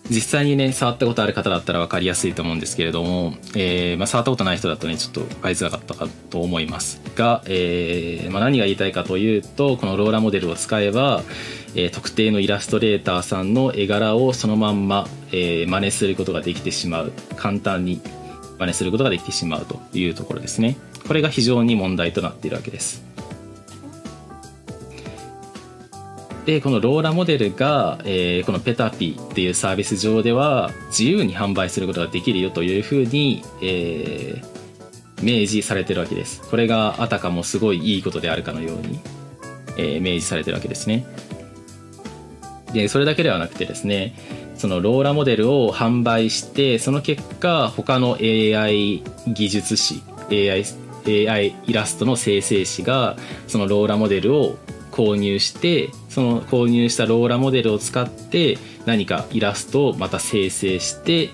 [0.09, 7.01] 実際にね触ったことある方だったら分かりやすいと思うんですけれども、えーまあ、触ったことない人だとねちょっと分かりづらかったかと思います。
[7.15, 11.23] が、えーまあ、何が言いたいかというとこのローラモデルを使えば、
[11.75, 17.11] えー、特定のイラストレーターさんの絵柄をそのまんま、えー、真似することができてしまう。
[17.35, 17.99] 簡単に
[18.59, 20.77] 真似することができてしまうというところですね。
[21.07, 23.05] これが非常に問題となっているわけです。
[26.45, 36.41] でこのローラモデルが、えー、このペタピっていうサービス上では自由に販売することができるよというふうに、えー、明示されてるわけです。
[36.49, 39.01] これがあたかもすごいいいことであるかのように、
[39.77, 41.05] えー、明示されてるわけですね。
[42.71, 44.13] でそれだけではなくてですね
[44.57, 50.65] そのローラモデルを販売してその結果他の AI 技術士 AI,
[51.29, 53.15] AI イラストの生成士が
[53.47, 54.57] そのローラモデルを
[54.91, 61.29] 購入してその購入したローラモデルを使って何かイラストをまた生成して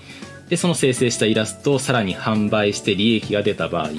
[0.48, 3.90] でその生成したイラストをさらに販売して利益が出た場合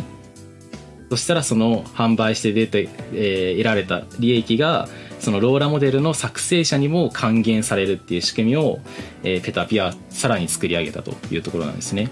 [1.09, 4.87] そしたらその販売して出て、えー、得られた利益が
[5.19, 8.79] そのローラモデルの作成者にも還元されるっていう仕組みを、
[9.23, 12.09] えー、ペタピはさらに作り上げたというところなんですね。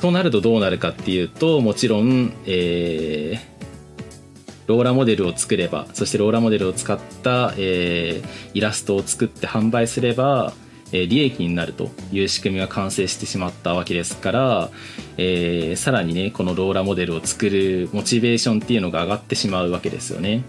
[0.00, 3.40] となるとどうなるかっていうともちろん、えー、
[4.66, 10.54] ローラモデルを作ればそしてローラモデルを使った、えー、イラストを作って販売すれば、
[10.92, 14.70] え、利益になるという仕組みが完成してしまったわけですから、
[15.16, 20.42] えー、さらにねこのローラモデルを作るモチベーションっていうのが上がってしまうわけですよね。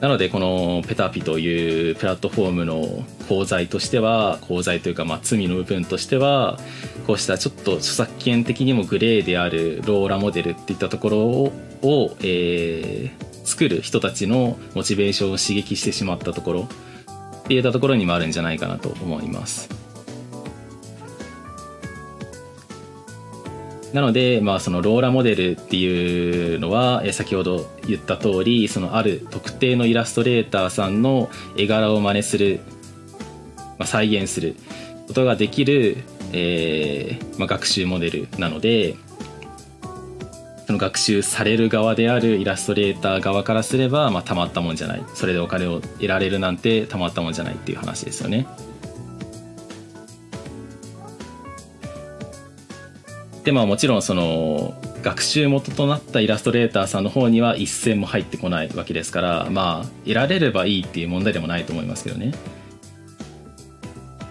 [0.00, 6.58] なのでこのペタピというプラットフォームの功罪としては功罪というかまあ罪の部分としては
[7.06, 11.18] こうしたちょっと著作権的にもグレーであるローラモデルっていったところ
[11.88, 16.68] を、えー、作る人たちのモチベーションを刺激してしまったところ
[17.42, 19.68] っていったところにもあるんじゃないかなと思います。
[23.92, 31.28] なので、まあ、そのローラモデルっていうのは、え先ほど言った通りそのある特定のイラストレーターさんの
[31.58, 32.60] 絵柄を真似する、
[33.78, 34.56] まあ、再現する
[35.08, 35.98] ことができる、
[36.32, 38.96] えーまあ、学習モデルなので
[40.66, 48.46] その学習される側であるイラストレーター側からすれば、まあ、たまったもんじゃないそれでお金を得られるなんてたまったもんじゃないっていう話ですよね。
[53.44, 62.32] でまあもちろんその学習元となったイラストレーターさんの方には一銭も入ってこないわけですからまあ得られればいいっていう問題でもないと思いますけどね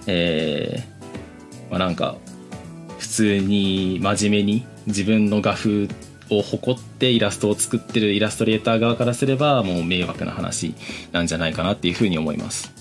[0.07, 2.15] えー、まあなんか
[2.99, 5.89] 普通に真面目に自分の画風
[6.31, 10.73] を誇ってイラストを作ってるイラストレーター側からすればもう迷惑な話
[11.11, 12.73] なんじゃないかなっていうふうに思います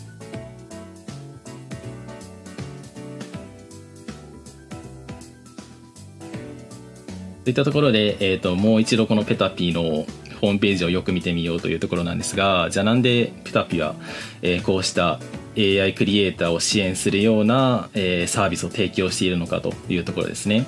[7.45, 10.07] といったところで、えーと、もう一度このペタピーの
[10.41, 13.95] ホームページをよく見てみようというところなんですがじゃあなんでペタピは、
[14.43, 15.19] えー、こうした
[15.57, 20.67] AI クリエイターを支援するような、えー、サービスを提供しているのかというところですね。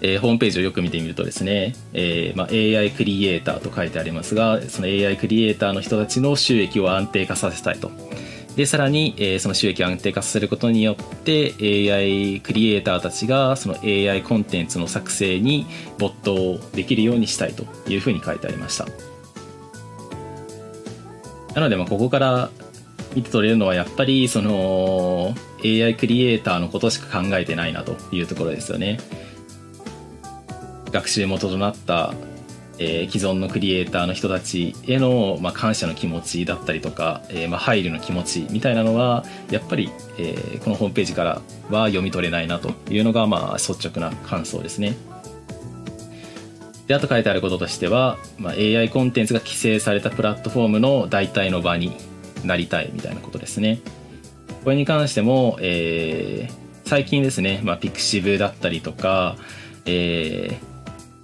[0.00, 7.90] えー、ホームページをよく見てみるとですね、えーまあ、AI クリエイターと書いてありますがその AI クリエイターの人たちの収益を安定化させたいと。
[8.56, 11.54] でさらに、えー、その収益を安定化させることによって
[11.92, 15.64] AI クリエイターたちがその AI コンテンツの作成に
[15.98, 18.86] 没頭できるようにしたいというふうに書いてありました。
[21.54, 22.50] なのでまあここから
[23.14, 25.34] 見て取れるのはやっぱりその
[25.64, 28.98] AI クリエイターのことしか考えてないなというところですよね。
[30.90, 32.14] 学習元となった
[32.78, 44.96] えー、既存のクリエイターの人たちへの、まあ、感謝の気持ちだったりとか、えーまあ、配慮の気持ちみたいなのはやっぱり、えー、このホームページからは読み取れないなというのが、まあ、率直な感想ですね。
[46.86, 51.94] であと書いてあることとしては、まあ、AI コンテンツが規制されたプラットフォームの代替の場に
[52.44, 53.80] なりたいみたいなことですね。
[54.64, 59.36] これに関しても、えー、最近ですね、まあ、ピクシブだったりとか、
[59.84, 60.67] えー、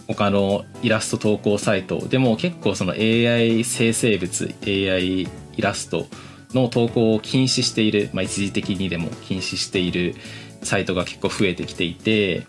[0.07, 6.07] 他のイラスト投稿サイトでも結構その AI 生成物 AI イラスト
[6.53, 10.15] の投稿を禁止している、まあ、一時的にでも禁止している
[10.63, 12.47] サイトが結構増えてきていて、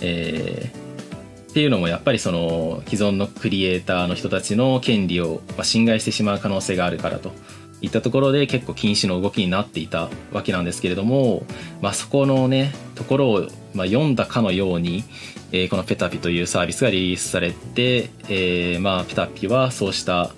[0.00, 7.32] えー、っていうのもやっぱりその既存のクリエイターの人たちの権利を侵害してしまう可能性があるからと。
[7.80, 11.44] いったところで結構禁止の動きになっていたわけなんですけれども、
[11.80, 15.04] まあ、そこのねところをま、読んだかのように、
[15.52, 20.30] えー、このペタピというサービスがリリースされて、えー、まあペタピはそうした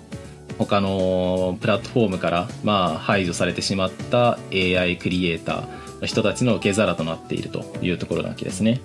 [0.57, 8.81] 他のプラットフォームからまあ排除されてしまった AI クリエイターの人たちの受け皿となっているというところなわけですね。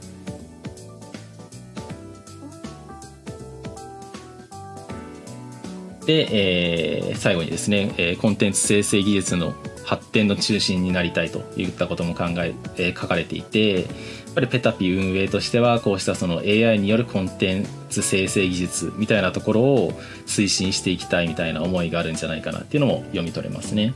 [6.06, 13.86] で、えー、最後にですね、えー、コンテンツ生成技術の発展の中心になりたいといったことも考え、えー、書かれていてやっ、
[14.34, 19.92] ぱりペタピ運営としてはこうしたその AI によるコンテンツ生成技術みたいなところを
[20.26, 23.94] 推進していきたいみたいな思いがあるんじゃないかなっていうのも読み取れますね。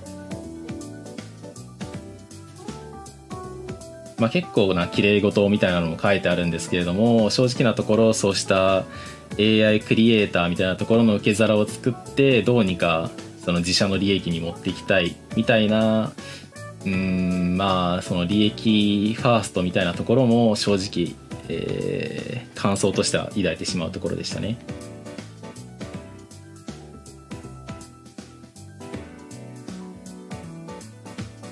[4.19, 8.85] まあ、結構な綺麗事みたいなのも書いてあるんですけれども正直なところそうした
[9.41, 13.11] AI クリエイターみたいなところの受け皿を作ってどうにか
[13.45, 16.13] その自社の利益に持っていきたいみたいな
[16.85, 21.17] うんまあその利益ファーストみたいなところも正直、
[21.49, 24.59] えー、感想としては抱いてしまうところでしたね。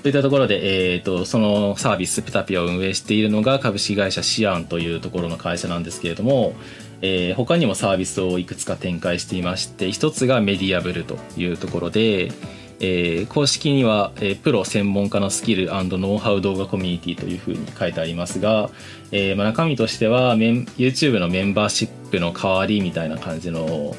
[0.01, 6.53] といったところで、えーと、そのサービスペタピアを運営しているのが株式会社シアンというところの会社なんですけれども、
[7.01, 12.31] えー、他にもサービスをいくつか展開していまして一つがメディアブルというところで、
[12.81, 18.69] えー、公式には、えー、プロ専門家のスキルノウハウ動画コミュニティというふうに書いてありますが、
[19.11, 23.95] えーまあ、中身としてはメン YouTube のメンバーシップの代わりみたいな感じの、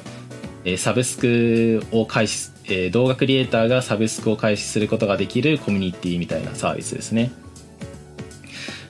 [0.64, 7.32] えー、サブスクを開始、えー、動画クリエイターがサブスクを開始することができるコミュニティみたいなサービスですね。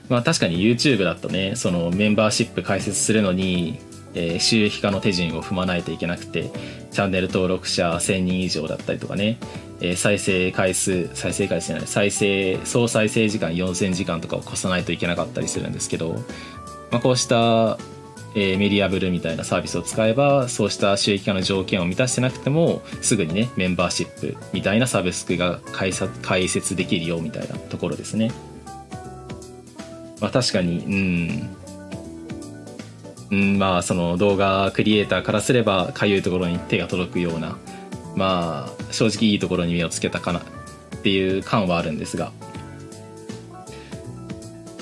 [0.09, 3.79] まあ確かに YouTube だとねそのメンバーシップ開設するのに
[4.13, 6.51] えー、収益化の手順を踏まないといけなくて
[6.91, 9.37] チャンネル登録者1000人以上だったりとかね、
[9.79, 16.15] えー、再生回数再生回数じゃない再生総再生時間4000時間とかを越さないといけなかったりするんですけど、
[16.91, 17.77] まあ、こうした、
[18.35, 28.31] えー、メディアブルみたいなサービスを使えばそうした収益化の条件を満たしてなくてもすぐにねメンバーシップみたいなサブスクが開設できるよみたいなところですね。
[30.19, 31.60] まあ確かにうん、
[33.31, 37.57] うん、まあその動画クリエイターからすればかゆいところに手が届くような
[38.15, 40.43] まあ正直いいところに目をつけたかなっ
[41.01, 42.31] ていう感はあるんですが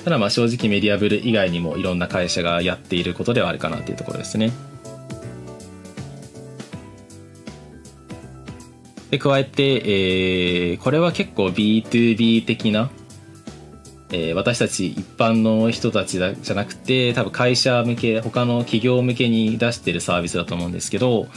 [0.04, 4.52] ただまあ正直メディアブル以外にもいろんな会社がやっていることではあるかなっていうところですね。
[9.12, 12.92] で、加えて、えー、これは結構 B2B 的な、
[14.12, 21.28] えー、私たち一般の人たちだじゃなくて、多分会社向け、他の企業向けに出してるサービスだと思うんですけど、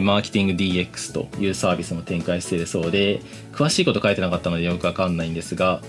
[0.00, 3.20] マーケティング DX というサービスも展開しているそうで、
[3.52, 5.82] 詳しいこと書いてなかったのでよくわかんないんですが、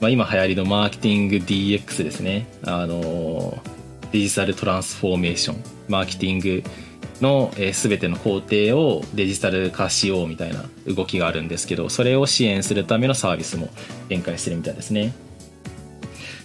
[0.00, 2.46] まあ、今流行りのマーケティング DX ですね。
[2.62, 3.62] あの、
[4.12, 5.56] デジタルトランスフォーメーション、
[5.88, 6.62] マーケティング
[7.20, 13.68] の、え、全ての工程をデジタル化しようみたいな動きがあるんですけどそれを支援するためのサービスも
[14.08, 15.12] 展開してるみたいですね。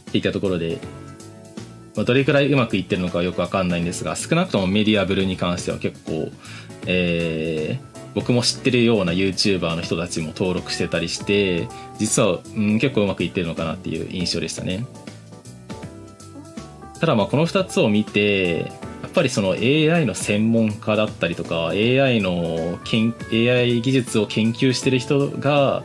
[0.10, 0.80] っていったところで、
[1.96, 6.30] まあ、どれくらいうまくいってるのかよくわかんないんですが少なくともメディアブルに関しては結構、
[6.86, 14.86] えー、僕も知ってるような YouTuber の人たちも登録してたりして実は、うん、結構うまくいってるのかなっていう印象でしたね。
[17.00, 25.84] ただまあこの2つを見てやっぱりその AI の専門家だったりとか AI の研 AI 技術を研究してる人が、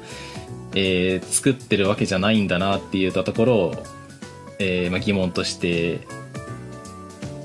[0.75, 3.85] えー、作ってるわけじゃないんだなって言ったところ、
[4.59, 6.01] えーまあ、疑問として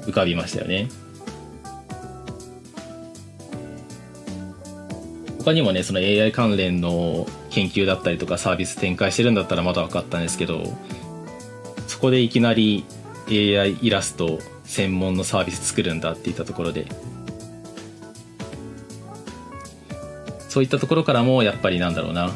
[0.06, 0.90] 浮かびましたよね。
[5.40, 10.64] 他にもねその AI 関連の研究だったりとかサービス展開してるんだったらまだ分かったんですけど
[11.88, 12.86] そこでいきなり
[13.30, 16.86] AI イラスト専門のサービス作るんだって言ったところで
[20.50, 22.32] そういったところからもやっぱりなんだろうな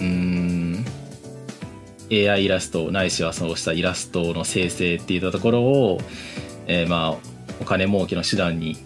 [0.00, 0.67] うん
[2.10, 6.00] AI イラストないしはそうしたイラストの生成っていったところを、
[6.66, 7.16] えー、まあ
[7.60, 8.76] お金儲けの手段に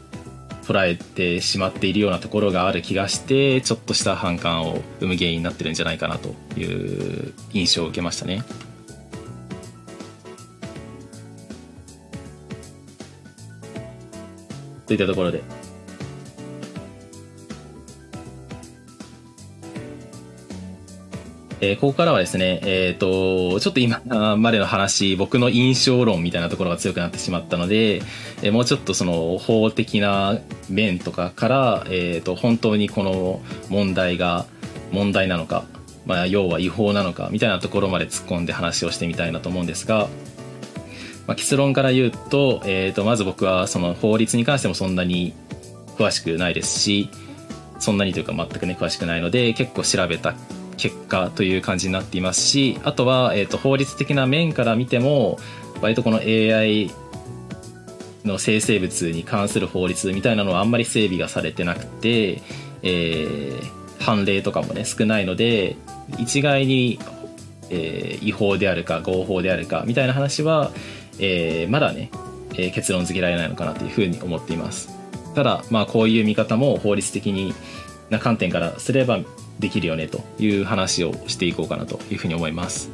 [0.62, 8.44] 捉えてしまっているようなところがある気がしてちょっとした反感を生む原因になってるんじゃないかなという印象を受けましたね。
[14.86, 15.61] といったところで。
[21.64, 24.02] えー、ここからはですね、えっ、ー、と、ちょっと今
[24.36, 28.02] までの話、僕の印象論みたいなところが強くなってしまったので、
[28.42, 34.46] えー、もうちょっとその法的な面とかから、えっ、と、本当にこの問題が
[34.90, 35.64] 問題なのか、
[36.04, 40.08] まあ、要は違法なのかみたいなところまで突っ込んで話をしてみたいなと思うんですが、
[41.28, 45.32] まあ、結論から言うと,、えー、とまず僕はその法律に関してもそんなに
[45.96, 47.08] 詳しくないですし
[47.78, 50.34] そんなにというか全くね詳しくないので結構調べた
[50.76, 55.38] 結果という感じになっていますしあとは、えー、と法律的な面から見ても
[55.80, 56.90] 割とこの AI
[58.24, 62.42] の生成物に関する法律みたいなのはあんまり整備がされてなくて、
[62.82, 65.76] えー、判例とかもね少ないので
[66.18, 66.98] 一概に、
[67.70, 70.70] えー、違法であるか合法であるかみたいな話は
[71.18, 72.10] えー、まだね、
[72.54, 74.90] えー、結論付けられないのかなというふうに思っています。
[75.34, 77.54] ただまあこういう見方も法律的に
[78.10, 79.20] な観点からすれば
[79.58, 82.90] できるよねという話をしていこうかなというふうに思います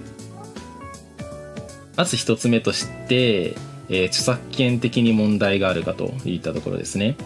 [1.96, 3.56] まず一つ目として、
[3.88, 7.16] えー、著作権的に問題があるかといったところですね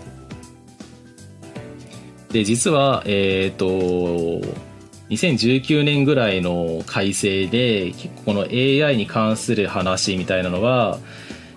[2.30, 4.46] で実はえっ、ー、と
[5.10, 10.98] 2019年ぐらいの改正で結構この AI に関する話みたいなのは、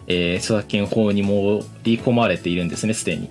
[0.07, 3.29] えー、著作権法に盛り込まれているんですねすでに。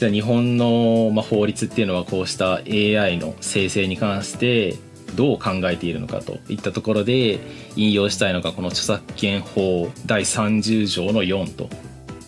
[0.00, 4.78] じゃあ日本の、まあ、法律っていうのはこうした AI の生成に関して
[5.14, 7.38] どう考えているのかといったところで
[7.76, 11.68] 引用したいのがこの著作権法第30条の4と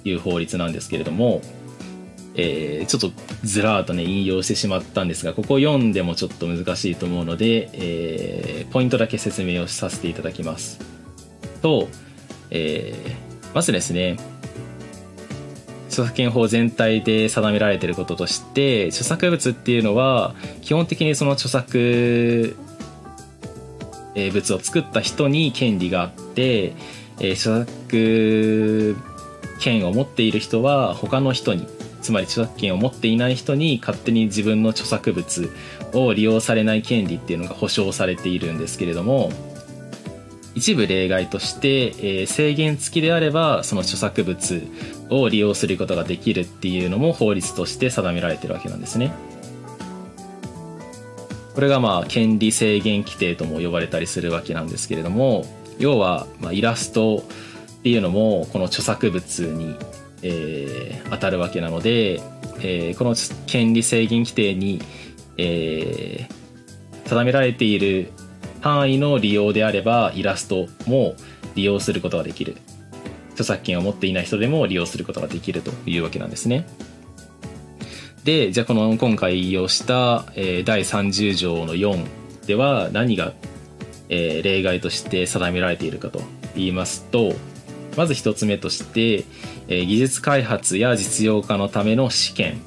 [0.04, 1.40] いう法律なんですけれども
[2.34, 10.78] えー、ちょっとずらーっとね引用してしまったんですがここ読んでもちょっと難しいと思うので、えー、ポイントだけ説明をさせていただきます
[11.60, 11.88] と、
[12.50, 14.16] えー、まずですね
[15.93, 22.57] 著作権法全体で定められていることとして著作物っていうのは基本的にその著作
[24.14, 26.74] 物を作った人に権利があって、
[27.18, 28.97] 著作
[29.61, 31.66] 権を持っている人は他の人に
[32.03, 35.51] つまり著作権を持っていない人に勝手に自分の著作物
[35.95, 39.30] を利用されない権利っていうのが保障されているんですけれども
[40.55, 44.62] 一部例外として、えー、制限付きであればその著作物
[45.11, 49.12] を利用することができるっていうのも法律として定められてるわけなんですね。
[51.55, 55.44] これがまあ権利制限規定とも呼ばれたりするわけなんですけれども
[55.78, 59.76] 要はまイラストっていうのもこの著作物に、
[60.22, 62.22] えー、当たるわけなので、
[62.61, 63.14] えー、この
[63.46, 64.80] 権利制限規定に、
[65.36, 68.12] えー、定められている
[68.62, 71.14] 範囲の利用であればイラストも
[71.54, 72.56] 利用することができる
[73.32, 76.66] 著作権を持っていない人でも利用することができるというわけなんですね。
[78.24, 82.06] でじゃあこの今回引用した、えー、第30条の4
[82.46, 83.32] では何が、
[84.08, 86.22] えー、例外として定められているかと
[86.54, 87.34] 言いますと
[87.96, 89.24] まず1つ目として、
[89.66, 92.60] えー、技術開発や実用化のための試験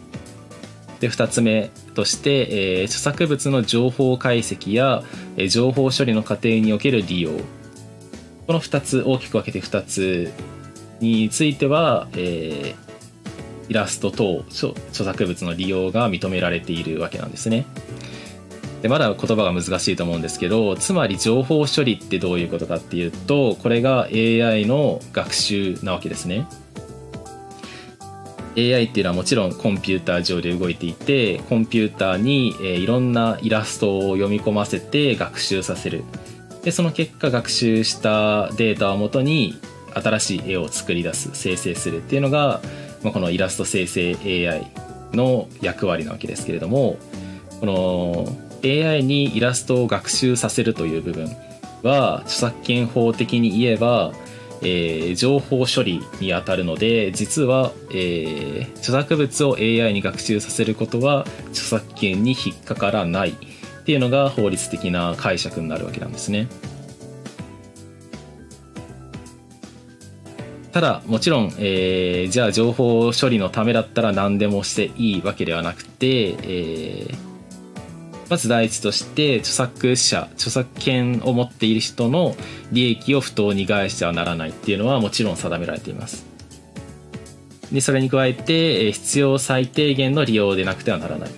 [1.06, 5.04] で2つ目として、えー、著作物の情報解析や、
[5.38, 7.30] えー、情報処理の過程における利用
[8.48, 10.32] この2つ大きく分けて2つ
[11.00, 17.66] については、えー、イラスト等著作物の利用が認められているわけなんですね。
[18.82, 26.48] でまだ言葉が難しいと思うんですけどつまり情報処理ってどういうことかっていうとこれが AI の学習なわけですね。
[28.58, 36.04] AI っていうのはもちろんコンピューター上で動いていてコンピューターに、えいろんなイラストを読み込ませて学習させる。
[36.64, 39.60] でその結果学習したデータをもとに
[39.94, 42.60] 新しい絵を作り出す生成するっていうのが
[43.06, 44.16] まあ、このイラスト生成
[44.50, 44.66] AI
[45.14, 46.98] の役割なわけですけれども
[47.60, 48.26] この
[48.64, 51.30] AI にイラストを学習させるという部分
[51.84, 54.12] は著作権法的に言えば、
[54.66, 63.36] えー、情報処理にあたるので実は、えー、著作物を AI に学習させることは著作権に引っかからないっ
[63.86, 66.48] ていうのが法律的な解釈になるわけなんですね。
[70.72, 77.16] ただもちろん、えー、じゃあ情報処理のためだったら何でもしていいわけではなくて、えー、
[78.30, 82.36] まず第一として著作者著作権を持っている人の
[82.72, 86.26] 利益を不当に害してはならないっていうのはもちろん定められています。
[87.72, 91.30] でそれに加えて必要最低限の利用でなくてはならない。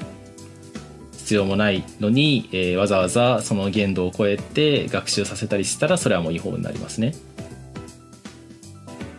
[1.11, 7.13] 必要もないのに、えー、わざわざその限度を超えて学習させたりしたらそれはもう違法になりますね。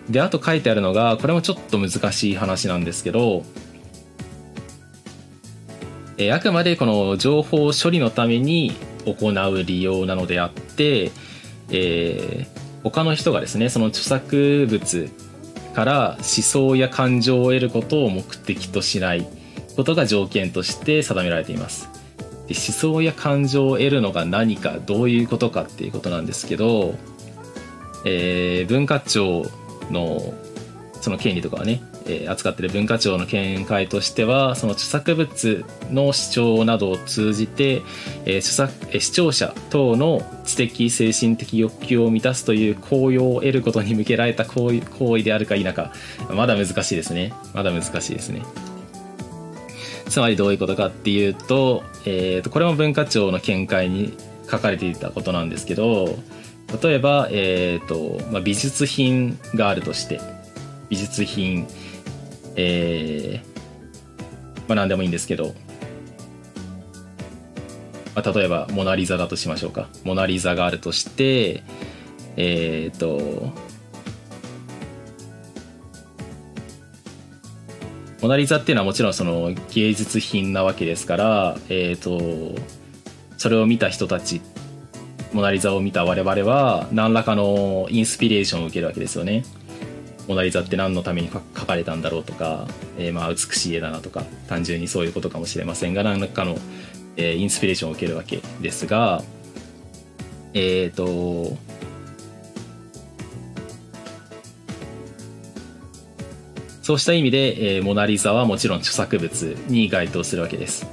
[0.09, 3.45] であと書いてあるのがこれもちょっと難しい話なんですけど、
[6.19, 8.73] えあくまでこの情報処理のために
[9.07, 11.13] 行う利用なのであって、
[11.71, 15.11] えー、他の人がですねその著作物
[15.75, 19.29] から思想や感情を得ることを目的としない
[19.77, 21.89] ことが条件として定められています。
[22.49, 26.95] で思想や感情を得るのが何かどういうことかっていうことなんですけど、
[28.05, 29.47] えー、文化庁
[29.91, 30.35] の
[31.01, 37.83] その権利とかはね、えー、扱っている文化庁の見解としてはその著作物の主張などを通じて、
[38.25, 45.93] えー、著作え視聴者等の知的精神的欲求を満たすという効用を得ることに向けられた行為行為であるか否か
[46.35, 47.33] まだ難しいですね。
[47.55, 48.43] まだ難しいですね。
[50.09, 54.17] つまりどういうことかっていうと,、えーと、これも文化庁の見解に
[54.51, 56.19] 書かれていたことなんですけど
[56.83, 60.21] 例えば、えーとまあ、美術品があるとして
[60.89, 61.67] 美術品
[62.61, 65.55] えー、まあ何でもいいんですけど、
[68.17, 71.63] まあ、例えばモナ・リザだとしましょうかモナ・リザがあるとして
[72.37, 73.53] えっ、ー、と
[78.21, 82.61] モナ・リザっていうのはもちろんその芸術品なわけですからえっ、ー、と
[83.37, 84.41] それを見た人たち
[85.33, 89.45] モナ・リザを見た我々は何らかのインスピレーションを受けるわけですよね。
[90.29, 92.69] モナ・リザって何のために書かれたんだろうとか、
[92.99, 96.57] えー、まあ美しい絵だなとか単純にそういうことかもしれませんが何らかの、
[97.17, 99.23] えー、インスピレーションを受けるわけですが
[100.53, 101.57] えっ、ー、と
[106.83, 110.87] そうした意味で、えー、モナ・リザはもちろん著作物に該当するわけです。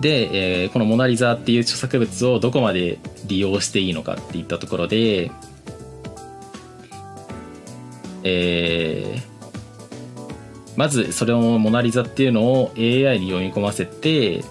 [0.00, 5.30] で、えー、この「モナ・リザ」っていう著作物をどこまで利用していいのかっていったところで、
[8.28, 9.22] えー、
[10.76, 14.42] まずそれを「モナ・リザ」っていうのを AI に読み込ませて、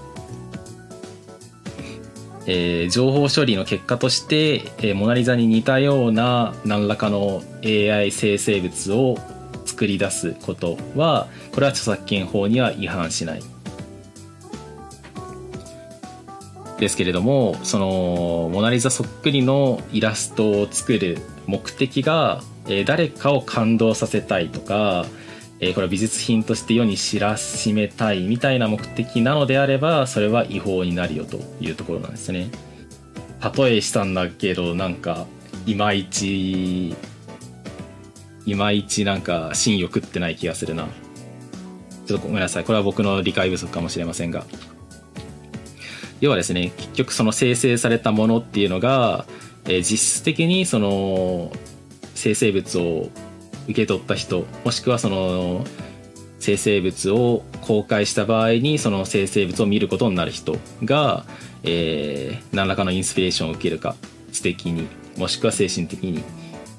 [2.46, 9.18] えー、情報処理の結果として、えー、モナ・リザに似たような何らかの AI 生成物を
[9.66, 13.44] 作り出すことはこれは著作権法には違反しない。
[16.80, 25.06] ですけれどもそのモナ・リザそっくりのイラストを作る目的が、えー、誰かを感動させたいとか、
[25.60, 32.50] えー、これは美術品として世に知らしめたいみたいな目的なのであればそれは違法になるよというところなんですね。
[33.58, 35.28] 例えしたんだけどなんか
[35.66, 36.90] いまいち
[38.46, 40.88] いまいちなんか芯よくってない気がするな。
[42.06, 44.46] ちょっとごめんなさいこれは僕の理解不足かもしれませんが。
[46.22, 49.26] 要はですね結局その生成されたものっていうのが、
[49.66, 51.52] えー、実質的にその
[52.16, 53.10] 生成物を
[53.66, 55.66] 受け取った人もしくはその
[56.40, 61.26] 生成物を公開した場合にその生成物を見ることになる人が、
[61.64, 63.96] えー、何らかのインスピレーションを受けるか
[64.32, 64.88] 知的に
[65.18, 66.24] もしくは精神的に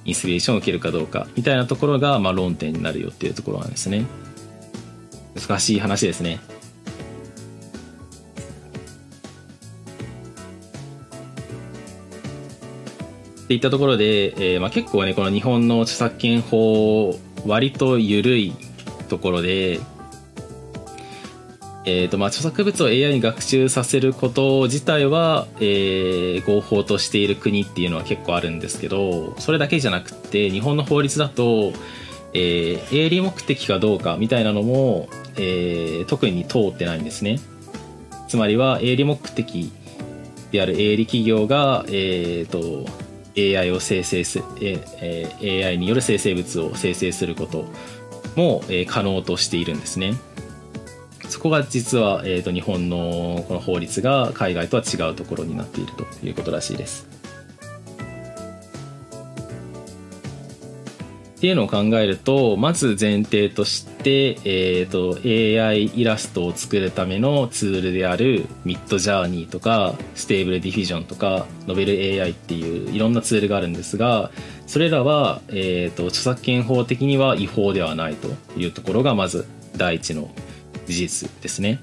[0.04, 4.04] インスピレーションを受けるかどうかみたいなところが、まあ、論点になるよっていうところなんですね。
[5.34, 6.38] 難しい話ですね。
[13.46, 17.16] っていったところで、えーまあ、結構ねこの日本の著作権法
[17.46, 18.52] 割と緩い
[19.08, 19.78] ところで、
[21.84, 31.72] えーとまあ、著作物を AI に学習させること自体は、えー、合法としている国っていうのは結構あるんですけどそれだけじゃなくて日本の法律だと、
[32.34, 37.38] えー、営利目的かどうかみたいなのも、えー、特に通ってないんですね。
[38.26, 39.72] つまりは営利目的
[40.50, 43.05] である営利企業が、えーと
[43.36, 47.66] AI を生成す、えー、AI による生成物を生成すること
[48.34, 50.14] も、えー、可能としているんですね。
[51.28, 57.08] そこが実は、えーと、日本のこの法律が海外とは違うところになっているということらしいです。
[61.36, 74.30] っていうのを考えるとまず前提として、えーと、AI イラストを作るためのツールである Midjourney とか Stable Diffusion とかノベル AI っていういろんなツールがあるんですが
[74.66, 78.28] それらは、えーと、著作権法的には違法ではないと
[78.58, 80.30] いうところがまず第一の
[80.86, 81.80] 事実ですね。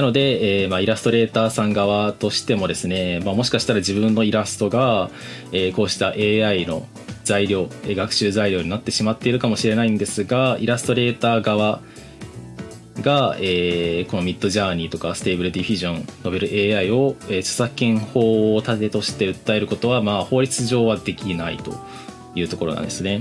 [0.00, 5.10] なので、えーまあ、イラストレーターさん側としてもですね、まあ、もしかしたら自分のイラストが、
[5.52, 6.88] えー、こうした AI の
[7.24, 11.82] 材料、学習材料になってしまっているかもしれないんですが、イラストレーター側
[13.02, 21.74] が、えー、この Midjourney とか Stable Diffusion、 NovelAI を、え、著作権法を盾として訴えることは、まあ、法律上はできないと
[22.34, 23.20] いうところなんですね。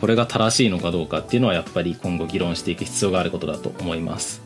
[0.00, 4.42] これが正しいのかどうかっていうのはやっぱり今後議論していく必要があることだと思います。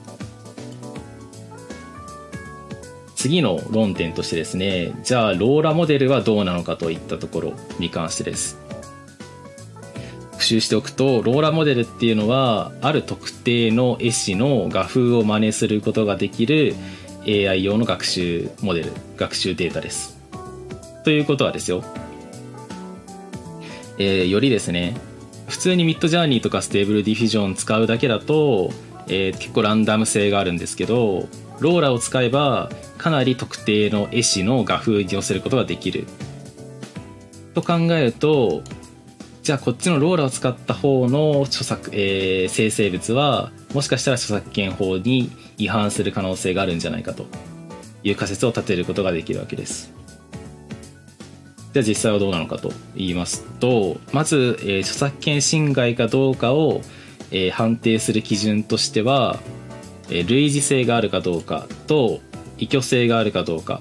[3.14, 8.58] 次の論点としてですねじゃあ LoRA モデルはどうなのかといったところに関してです。
[10.32, 16.74] 復習しておくと LoRA モデルっていうのはある特定の絵師の画風を真似することができる
[17.24, 20.18] AI 用の学習モデル学習データです。
[21.04, 21.84] ということはですよ、
[23.98, 24.96] えー、よりですね
[25.52, 28.70] 普通に Midjourney とか Stable Diffusion 使うだけだと、
[29.06, 31.28] えー、結構ランダム性があるんですけど
[31.60, 36.06] LoRA を使えばかなり特定の絵師の画風に寄せることができる
[37.52, 38.62] と考えると
[39.42, 47.26] じゃあこっちのローラを使った方の著作、えー、生成物はもしかしたら著作権法に違反する可能性があるんじゃないかと
[48.02, 50.01] いう仮説を立てることができるわけです。
[51.72, 56.82] じゃあ実際はどうなのかと言いますとまず、えー、著作権侵害かどうかを、
[57.30, 59.40] えー、判定する基準としては、
[60.08, 62.20] えー、類似性があるかどうかと
[62.58, 63.80] 依拠性があるかどうか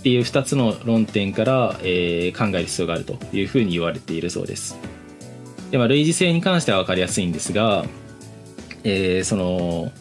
[0.00, 4.78] っていう2つの論点から、えー、考える必要があるというふうに言われているそうです。
[5.70, 7.84] でまあ、類似性に関しては分かりやすいんですが、
[8.82, 9.92] えー、その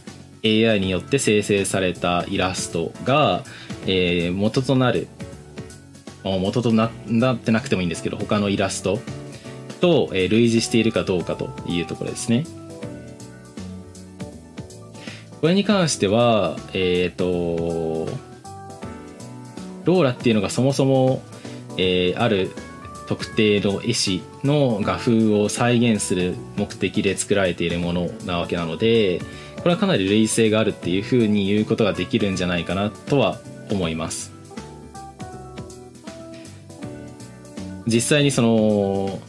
[0.44, 3.44] AI によって生成されたイラストが、
[3.86, 5.08] えー、元となる
[6.24, 9.00] 元となってなくてもいいんですけど他のイラスト
[9.80, 12.46] と、類似しているかどうかというところですね。
[15.40, 18.12] これに関してはえっ、ー、と
[19.86, 21.22] ローラっていうのがそもそも、
[21.78, 22.52] えー、ある
[23.08, 29.20] 特定の絵師の画風を再現する目的で作られているものなわけなので
[29.58, 33.40] これはかなり類似性があるっていうふうに言うことができるんじゃないかなとは
[33.72, 34.39] 思います。
[37.92, 39.20] 実際にその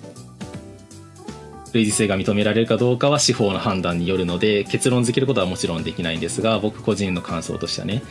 [1.73, 8.03] 類似性が認められるかどうかは司法の判断によるので結論付けることはもちろんできないんですが僕個人の感想としてはね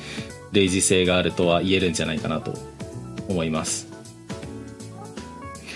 [0.52, 2.54] 類似性があるとは言えるんじゃないかなと
[3.28, 3.88] 思います。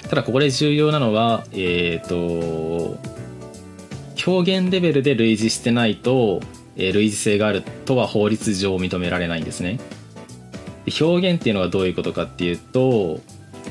[0.09, 3.13] ただここで重要なのはえっ、ー、と
[4.25, 6.39] 表現レベルで類似してないと、
[6.77, 9.79] え、類似性があるとは法律上認められないんですね。
[10.99, 13.19] 表現っていうのがどういうことかっていうと、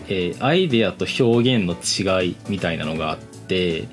[0.08, 3.88] えー、アイデアと表現の違いみたいなのがあって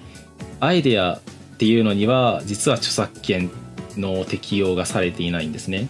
[0.59, 3.49] アイデアっていうのには実は著作権
[3.97, 5.87] の適用がされていないんですね。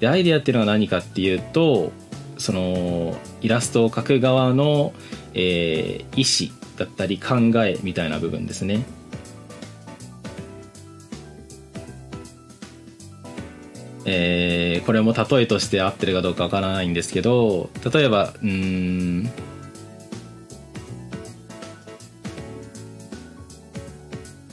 [0.00, 1.92] でアイデアっていうのは何かっていうと
[2.38, 4.92] そのイラストを描く側の、
[5.34, 8.84] えー、意思だったり考えみたいな部分ですね。
[14.06, 19.30] えー、これも例えとして合ってるかどうかわからないんですけど例えばうん。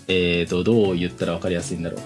[0.07, 2.01] えーとどう言ったら分かりやすいんだろう。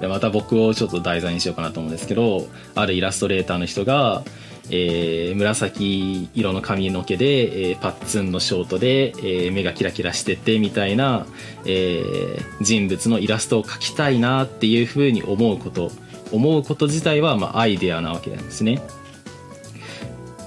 [0.00, 4.22] でまた僕をちょっと題材にしようかなと思うんですけどあるイラストレーターの人が、
[4.70, 11.26] えー、紫色の髪の毛で、えー、パッツンのショートで、えー、目がキラキラしててみたいな、
[11.64, 15.90] え、人物のイラストを描きたいなっていうふうに思うこと
[16.32, 18.82] 思うこと自体は、まあ、アイデアなわけなんですね。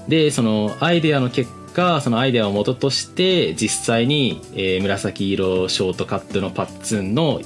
[0.08, 7.40] でそのアイデアの結果そのアイデアを元として実際に、え、紫色ショートカットのパッツンの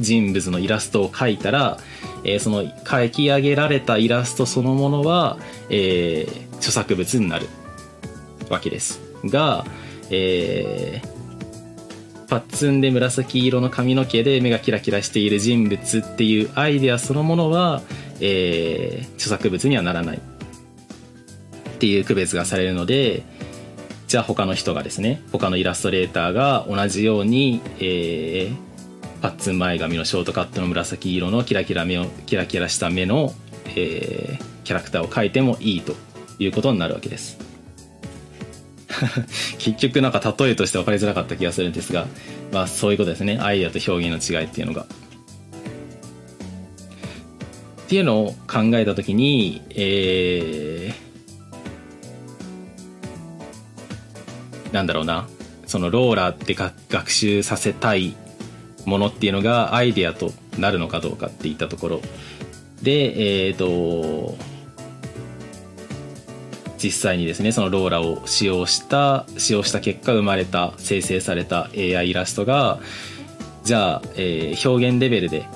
[0.00, 1.78] 人物のイラストを描いたら、
[2.24, 5.38] えー、その描き上げられたイラストそのものは、
[5.70, 7.48] えー、著作物になる
[8.48, 9.64] わけですが、
[10.10, 17.82] えー、パッツンで紫色の髪の毛で目がキラキラしている人物っていうアイデアそのものは、
[18.20, 20.20] えー、著作物にはならないっ
[21.78, 23.24] ていう区別がされるので
[24.06, 28.56] じゃあ他の人がですね他のイラストレーターが同じように、えー、
[29.22, 33.32] パッツン前髪のショートカットの紫色のキラキラ目をキラキラした目の、
[33.76, 35.94] えー、キャラクターを描いてもいいと
[36.40, 37.38] いうことになるわけです。
[39.58, 42.06] 結局なんか例えとして分かりづらかった気がするんですが
[42.52, 43.38] まあそういうことですね。
[43.38, 44.82] アイデアと表現の違いっていうのが。
[44.82, 44.86] っ
[47.86, 55.28] ていうのを考えた時に、えー、なんだろうな。
[55.66, 58.14] そのローラーって学習させたい
[58.84, 62.00] ものっていうのがアイデアとなるのかどうかっていったところ。
[62.82, 64.36] でえっ、ー、と
[66.82, 72.80] 実際にですねそのローラを使用した使用した結果生まれた生成された AI イラストが
[73.62, 75.46] じゃあ、えー、表現レベルで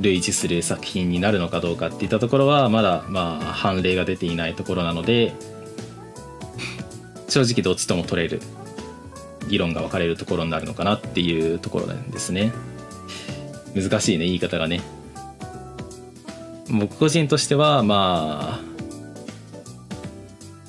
[0.00, 5.34] 類似する作品になるのかどうかっていったところはまだまあ判例が出ていないところなので
[7.28, 8.40] 正直どっちとも取れる
[9.48, 12.52] 議論が分かれるところになるのかなっていうところなんですね
[13.74, 14.80] 難しいね言い方がね
[16.70, 18.70] 僕個人としてはまあ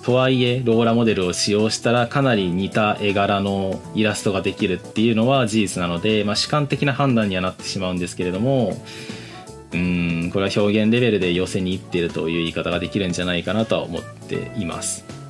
[0.04, 8.74] とはいえローラモデルを使用したらかなり似た絵柄のイラストができるっていうのは事実なので、まあ、主観的な判断にはなってしまうんですけれども
[9.74, 15.21] うんこれは表現レベルで寄せにいってるという言い方ができるんじゃないかなとは思っています。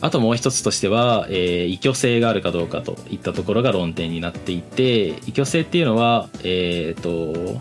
[0.00, 7.60] あともう一つとしては、えー、異居性があるかどうかといったところが論点になっていて異居性っていうのはえっ、ー、と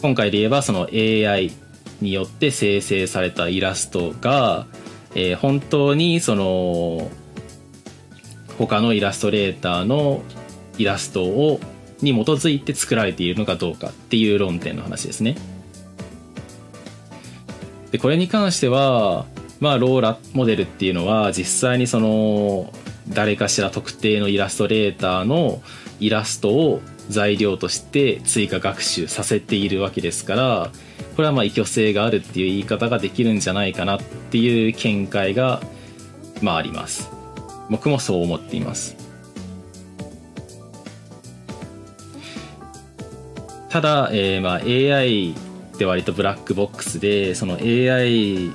[0.00, 1.52] 今回で言えばその AI
[2.00, 4.66] によって生成されたイラストが、
[5.16, 7.10] えー、本当にその
[8.58, 10.22] 他のイラストレーターの
[10.78, 11.60] イラストを
[12.00, 15.36] に基づいて作られているのかどうかっていう論点の話ですね。
[17.90, 19.26] でこれに関しては
[19.60, 22.72] まあローラモデルっていうのは実際にその
[23.08, 25.62] 誰かしら特定のイラストレーターの
[26.00, 30.70] イラストを材料として追加学習させているわけですから
[31.16, 35.60] これはまあ異居性があるっていう言い方ができるんじゃないかなっていう見解が
[36.42, 37.10] まああります。
[37.70, 38.96] 僕もそう思っています。
[43.68, 45.34] ただ、えー、まあ AI
[45.78, 48.50] って割とブラックボックスでその AI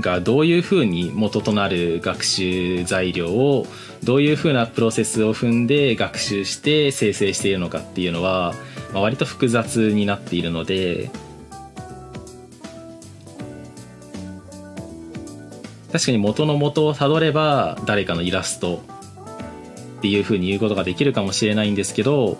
[0.00, 3.66] がどういうふうに元となる学習材料を
[4.02, 8.54] どういうふうなプロセスを踏んで学習して生成しているのかっていうのは、
[8.94, 11.10] まあ、割と複雑になっているので
[15.92, 18.82] 確かに元の元をたどれば誰かのイラスト
[19.98, 22.38] っていうふうに言うことができるかもしれないんですけど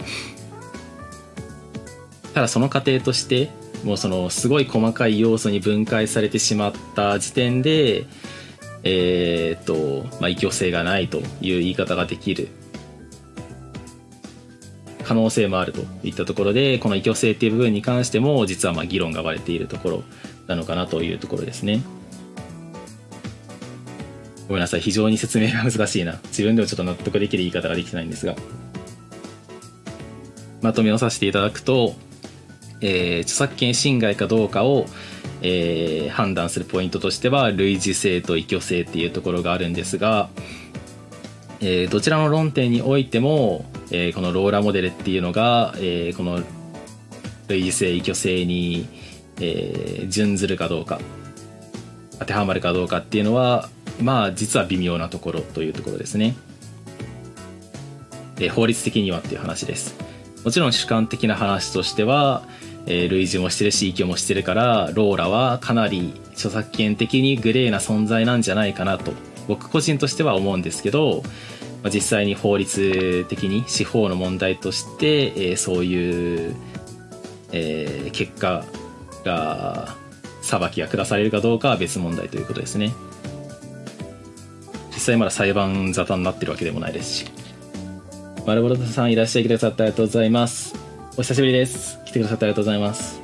[2.32, 3.50] ただその過程として
[3.84, 8.06] もうそのすごい細かい要素に分解されてしまった時点で
[8.82, 11.24] えー、っとまあ異居性がないという
[11.60, 12.48] 言い方ができる。
[15.04, 20.02] 可能性もあるといったところでこの異居性っていう部分に関しても実はまあ議論が割れているところ
[20.48, 21.80] なのかなというところですね。
[24.48, 24.80] ごめんなさい。
[24.80, 26.18] 非常に説明が難しいな。
[26.24, 28.36] 自分でもちょっと納得できる言い方ができてないんですが。
[30.62, 31.94] まとめをさせていただくと、
[32.80, 34.86] えー、著作権侵害かどうかを、
[35.42, 40.28] えー、判断するポイントとしては類似性と依拠性っていうところがあるんですが、
[41.60, 46.42] えー、どちらの論点においても、えー、このローラモデルっていうのが、えー、この
[47.48, 48.88] 類似性依拠性に、
[49.40, 51.00] えー、準ずるかどうか
[52.18, 53.68] 当てはまるかどうかっていうのは
[54.00, 56.36] まあ実は微妙なところというところですね。
[58.38, 59.96] えー、法律的にはっていう話です。
[60.44, 62.46] もちろん主観的な話としては、
[62.86, 69.12] えー、類似もしてるし、依拠もしてるから、ローラはかなり著作権的にグレーな存在なんじゃないかなと、
[69.48, 71.22] 僕個人としては思うんですけど、
[71.82, 76.56] まあ、実際に法律的に司法の問題として、えー、そういう、
[77.52, 78.64] えー、結果
[79.24, 79.96] が、
[80.42, 82.92] 裁きが下されるかどうかは別問題ということですね。
[84.94, 87.26] 実際まだ裁判沙汰になってるわけでもないですし。
[88.46, 90.74] マルボロトさんいらっしゃいくださってありがとうございます。
[91.16, 92.05] お久しぶりです。
[92.18, 93.20] てくださってありがとうございます。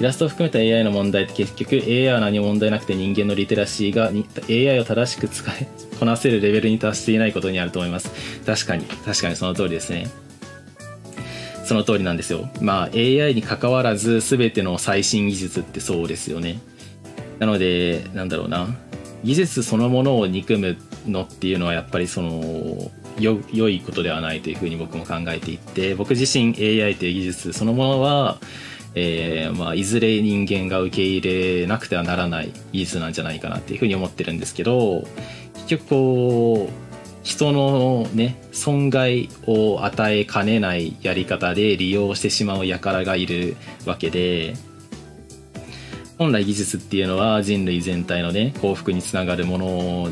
[0.00, 4.10] イラストを含めた AI の問題って結局 AI は何も問題なくて人間のリテラシーが
[4.48, 5.68] AI を正しく使い
[6.00, 8.10] こなせるレベルに達していないことにあると思います。
[8.44, 10.08] 確かに、確かにその通りですね。
[11.64, 12.48] その通りなんですよ。
[12.60, 16.60] まあ AI に関わらず全ての最新技術ってそうですよね。
[17.38, 18.68] なので、なんだろうな。
[19.24, 28.38] 技術そのものを憎むのっていうのはやっぱりそのよ良いことではないというふうに僕も考えていて僕自身 AI という技術そのものは、
[28.94, 35.04] えーまあ、いずれ人間が受け入れなくてはならない技術なんじゃないかなっていうふうに思ってるんですけど
[35.54, 36.84] 結局こう
[37.22, 43.56] 人のね損害を与えかねないやり方で利用してしまう輩がいる
[43.86, 44.54] わけで
[46.18, 49.66] 本来技術っていうのは人類全体のね幸福につながるもの
[50.02, 50.08] を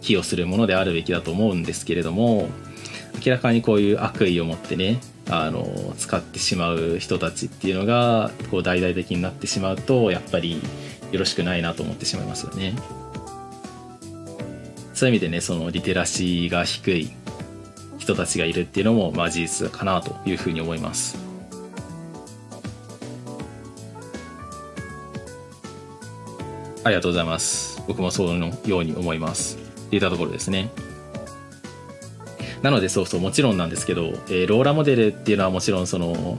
[0.00, 2.48] 寄与するものであるべきだと思うんですけれども
[3.24, 10.62] 明らかにこういう悪意を持ってねあの使ってしまう人たちっていうのがこう大々的になってしまうとやっぱり
[11.12, 12.74] よろしくないなと思ってしまいますよね。
[14.94, 17.10] そういう意味でねそのリテラシーが低い
[17.98, 21.18] 人たちがいるっていうのもまあ事実かなというふうに思います。
[26.86, 27.82] ありがとうございます。
[27.88, 29.58] 僕もそのように思います。
[29.86, 30.70] っていたところですね。
[32.62, 36.38] なのでそうそうもちろんなんですけど、えー、ローラモデルっていうのはもちろんその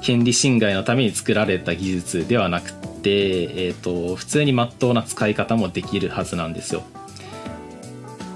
[0.00, 6.82] 権利侵害のために作られた技術ではなくて、えーと、普通にまっとうな使い方もできるはずなんですよ。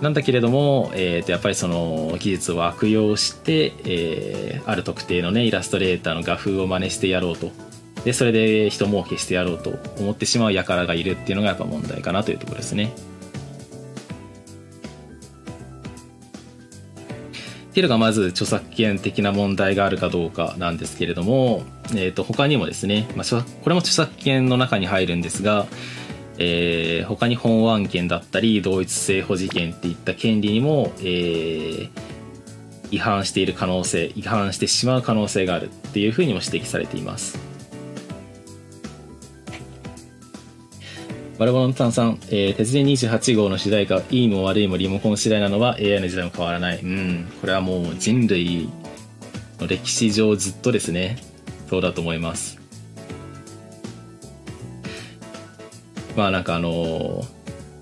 [0.03, 7.51] なんだけれども、えー、とやっぱりその技術を悪用して、えー、ある特定のねイラストレーターの画風を真似してやろうと
[8.07, 12.93] でそれで人儲けしてやろうと思ってしまう輩がいるっていうのがやっぱ問題かなというところですね。
[17.71, 21.65] っていうのがまず著作権的な問題があるかどうかなんですけれども、
[21.97, 25.67] えー、と他にもですね、まあ、これも著作権の中に入るんですが、
[26.39, 31.91] えー、他に本案権だったり同一性保持権っていった権利にも、えー、
[32.93, 37.46] 違反している可能性違反してしまう可能性があるっていうふうにも指摘されています。
[41.39, 46.81] バルボロン炭酸、えー、鉄人28号の主題歌、いいも悪いもリモコン次第なのは AI の時代も変わらない。
[46.81, 48.71] うん、これはもう人類
[49.61, 51.19] の歴史上ずっとですね、
[51.69, 52.59] そうだと思います。
[56.17, 57.27] まあなんかあの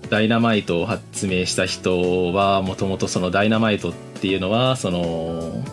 [0.09, 5.63] ダイナマイトを発明した人はもともとそのダイナマイトっていうのはその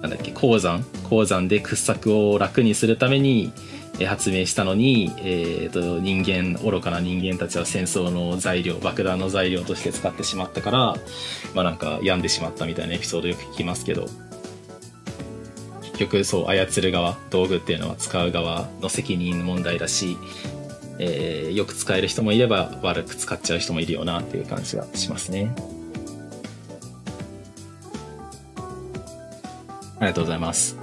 [0.00, 0.84] なんだっけ鉱山？
[1.10, 3.52] 鉱山で掘削を楽にするために
[4.04, 10.78] 発明したのに、えーと、人間愚かな人間たちは戦争の材料爆弾の材料として使ってしまったから
[11.54, 14.08] まあなんか病んでしまったみたいなエピソードよく聞きますけど
[15.82, 20.18] 結局そう操る側道具っていうのは使う側の責任問題だし、
[20.98, 25.50] えー、よく使える人もいれば悪く使っちゃう人もいるよなっていう感じがしますね。
[29.98, 30.76] ありがとうございます。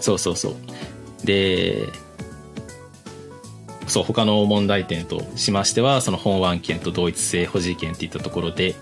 [0.00, 0.56] そうそうそう。
[1.28, 1.90] で、
[3.86, 8.74] そう、他の問題点としましては、その本案権と同一性保持権っていったところで、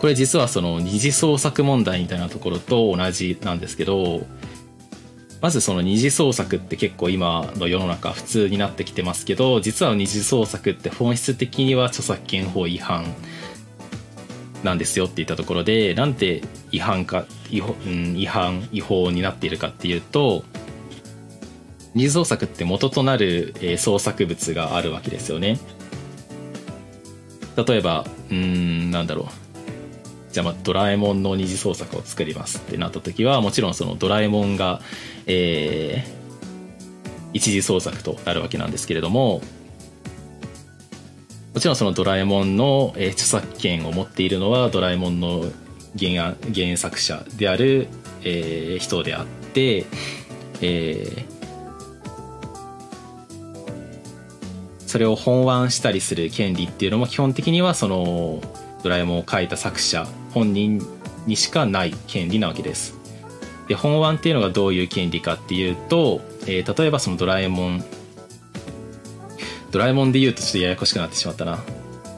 [0.00, 4.26] これ実はその二次創作問題みたいなところと同じなんですけど、
[5.40, 13.06] まずその二次創作って結構今の世の中普通になってきてますけど、実は二次創作って本質的には著作権法違反
[14.64, 16.42] なんですよって言ったところで、なんて
[16.72, 20.42] 違反か、違反、違法になっているかっていうと、
[21.94, 25.58] 二次創作って元となる、えー、創作物があるわけですよね。
[27.56, 29.44] 例えば、うん、なんだろう。
[30.34, 34.80] じゃあまあドラえもんの二次創作を作りますってなった時はもちろんそのドラえもんが、
[35.26, 39.42] えー、一次創作となるわけなんですけれども
[41.54, 45.44] もちろんそのドラえもんの、えー、著作権を持っているのはドラえもんの
[45.96, 47.86] 原案原作者である、
[48.24, 49.86] えー、人であって、
[50.60, 51.33] えー、
[54.94, 58.40] それを本案したりする権利っていうのも基本的にはその
[58.84, 60.80] ドラえもんを書いた作者本人
[61.26, 62.94] にしかない権利なわけです。
[63.66, 67.84] で本案っていうのがどういう権利かっていうと、えー、例えばそのドラえもん
[69.72, 71.58] ドラえもんで言うとちょっとややこしくなってしまったな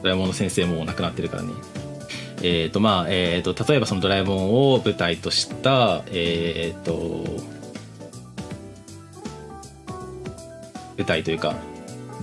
[0.03, 1.53] ドラえもんの先生も亡くなってるからね
[2.43, 7.25] えっ、ー、とまあえっ、ー、と例えばそのドラえもんを舞台としたえっ、ー、と
[10.95, 11.55] 舞台というか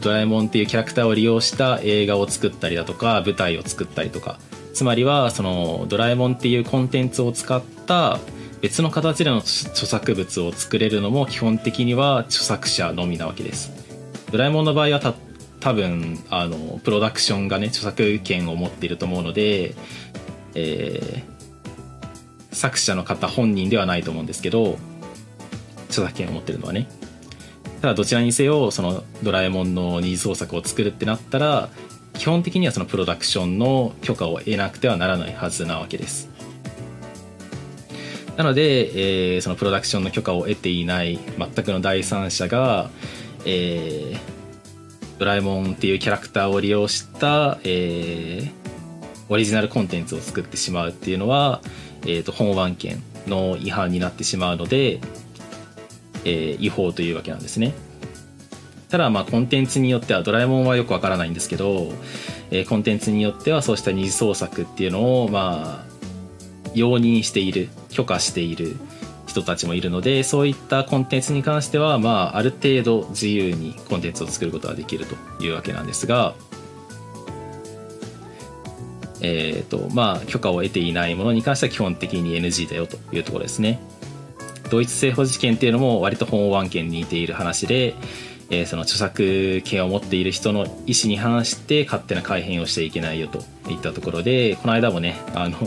[0.01, 4.39] ドラえもんっていうキャラクターを利用した映画を作ったりだとか舞台を作ったりとか
[4.73, 8.19] つまりはそのドラえもんっていうコンテンツを使った
[8.61, 13.71] 別の形での著作物を作れるのも基本的には著作者のみなわけです。
[14.33, 15.15] ドラえもんの場合はた
[15.61, 19.75] 多分あのプロダクションがね著作権を持っていると思うので、
[20.55, 24.77] えー、作者の方本人ではないと思うんですけど
[25.89, 26.89] 著作権を持ってるのはね
[27.85, 31.69] ただどちらにせよそのドラえもんの二次創作を作るってなったら
[32.15, 36.31] 基本的にはそのプロダクションの許可を得なくてはならないはずなわけです。
[38.39, 42.89] なので、えー、そのプロダクションの許可を得ていない全くの第三者が、
[43.45, 44.19] えー、
[45.19, 48.51] ドラえもんっていうキャラクターを利用した、えー、
[49.29, 51.61] オリジナルコンテンツを作ってしまうっていうのは、
[52.07, 55.01] えーと、本案権の違反になってしまうので、
[56.25, 57.75] えー、違法というわけなんですね。
[58.89, 61.93] ただまあコンテンツによってはドラえもんはよくわからないんですけど、
[62.51, 65.95] えー、コンテンツによってはそうした二次創作っていうのをまあ
[66.75, 68.77] 容認している許可している
[69.27, 76.35] 人たちもいるのでそういったコンテンツに関してはまあある程度自由にコンテンツを作ることができるというわけなんですが
[79.27, 83.81] えーとまあ、許可を得ていないものに関しては基本的に NG だよというところですね。
[84.75, 87.95] 同一性保持権っていうのも割と本案件に似ている話で、
[88.51, 93.39] えー、その著作権を持っている人の意思に反して勝手な改変をしていけないよと
[93.71, 95.59] いったところでこの間もねあの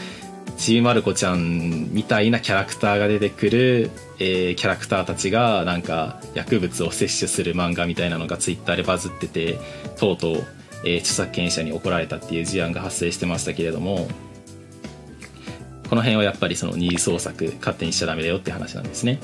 [0.56, 9.58] ちびまる子ちゃんみたいなキャラクターが出てくる、えー、キャラクターたちがなんか薬物を摂取する漫画みたいなのがツイッターでバズってて
[9.98, 10.44] とうとう、
[10.82, 14.08] えー、著作権者に怒られたっていう事案が発生してましたけれども
[15.88, 19.20] この辺はやっぱりその二次創作勝手にしちゃダメだよって話なんですね。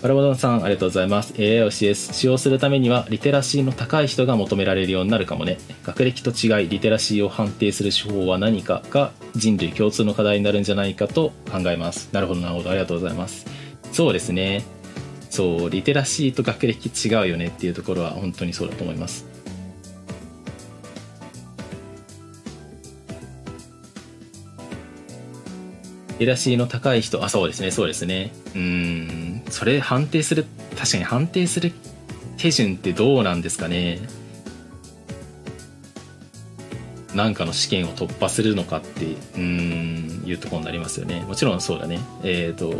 [0.00, 1.34] バラバドンさん、ありがとうございます。
[1.36, 1.92] AI を使
[2.26, 5.58] 用するためには、リテラシーの高い人が求められるようになるかもね。
[5.82, 12.10] 学歴と違い、リテラシーを判定する手法は何かが人類共通の課題になるんじゃないかと考えます。
[12.12, 12.70] なるほど、なるほど。
[12.70, 13.44] ありがとうございます。
[13.92, 14.64] そうですね。
[15.30, 19.26] そう、リテラシーと学歴違うよねっていうところは本当にそうだと思います。
[26.18, 28.32] リテラシーの高い人、あ、そうですね、そうですね。
[28.56, 30.46] うん、それ判定する、
[30.76, 31.72] 確かに判定する
[32.36, 34.00] 手順ってどうなんですかね。
[37.14, 41.20] なんかの試験を突破するのかってうんいうとこになりますよね。
[41.20, 42.00] もちろんそうだね。
[42.24, 42.74] えっ、ー、と、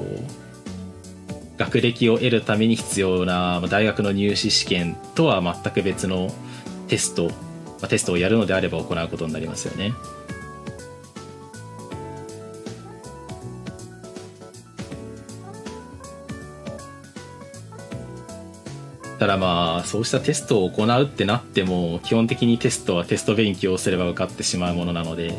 [1.56, 6.32] 学歴を得るために必要な大学の入試試験とは全く別の
[6.88, 7.30] テスト、
[7.88, 9.92] テストをやるのであれば行うことになりますよね。
[19.18, 25.34] ただまあそうしたテストを行うってなっても基本的にテストはテスト勉強をすれば受かってしまうものなので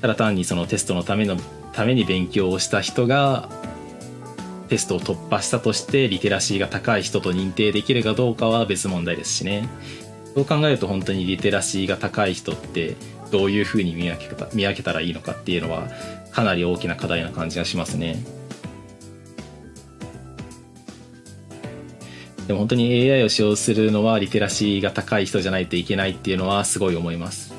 [0.00, 1.36] ただ単にそのテストのための
[1.72, 3.48] ために勉強をした人が
[4.68, 9.68] テストを突破したとしてリテラシーが高い人と認定できるかどうかは別問題ですしね
[10.34, 12.96] そう考えると本当にリテラシーが高い人って
[13.30, 15.88] どういうふうに見分け見分けたらいいのかっていうのは
[16.32, 18.39] かなり大きな課題な感じがしますね。
[22.50, 27.54] でも本当に AI を使用するのはリテラシーが高い人じゃないといけないっていうのはすごい思います。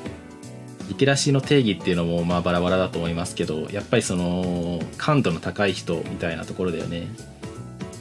[0.90, 7.06] リテラシーの定義っていうのもまあバラバラだと思いますけどやっぱりその感度の高い人みたいなところだよね。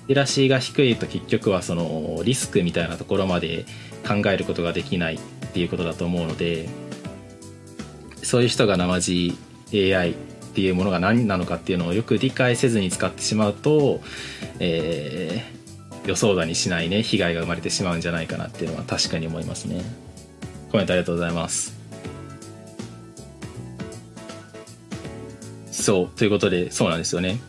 [0.10, 3.64] リテラシーが低いと結局はそのリスクみたいなところまで
[4.06, 5.20] 考えることができないっ
[5.54, 6.68] ていうことだと思うので
[8.22, 9.38] そういう人が生地
[9.74, 10.14] AI っ
[10.54, 14.02] ていうものが何なのかっていうのをよく理解せずに使ってしまうと、
[14.60, 15.61] えー、
[16.06, 19.84] 予想だにしないね被害が生まれてしまうんじゃないかなっていうのは確かに思いますね。
[20.72, 21.78] コメントありがとうございます。
[25.72, 27.39] そうということでそうなんですよね。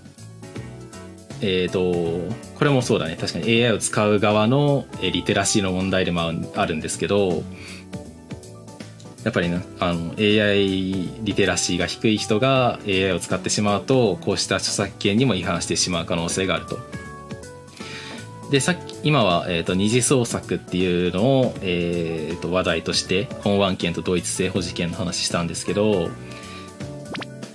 [1.41, 1.93] えーと、
[2.29, 3.17] とこれもそうだね。
[3.21, 7.43] 確かに AI を使う側のリテラシーの問題でもあるんですけど
[9.25, 17.02] やっぱりねあの AI リテラシーが低い人が AI を使ってしまうとこうした著作権にも違反してしまう可能性があると。
[18.53, 26.11] でさっき今は、えーと、二次創作っていうのを、えーと、話題として本案権と同一性保持権の話したんですけど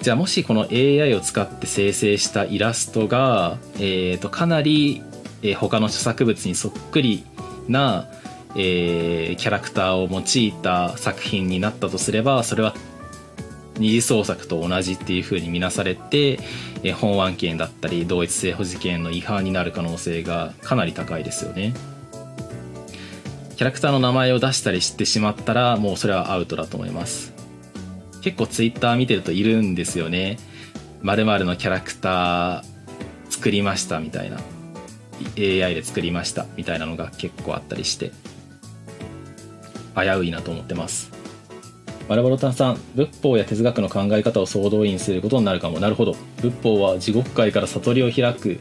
[0.02, 5.04] じゃあもしこの AI を使って生成したイラストが、えーと、かなり、
[5.44, 7.28] え、他の著作物にそっくり
[7.68, 8.08] な
[8.60, 12.74] えー、キャラクターを用いた作品になったとすればそれは
[13.80, 16.40] 二次創作と同じっていうふうに見なされて、
[16.84, 21.74] え、本案件だったり同一性保持権の違反になる可能性がかなり高いですよね。
[23.56, 27.34] キャラクターの名前を出したりしてしまったらもうそれはアウトだと思います。
[28.22, 30.38] 結構ツイッター見てるといるんですよね。
[31.02, 32.64] 〇〇のキャラクター
[33.30, 34.38] 作りましたみたいな。
[35.38, 38.12] AI で作りましたみたいなのが結構あったりして。
[39.96, 41.17] 危ういなと思ってます。
[42.08, 45.80] バラバロタンさん、仏法や哲学の考え方を総動員することになるかも。
[45.80, 46.16] なるほど。
[46.42, 48.60] 仏法は地獄界から悟りを開く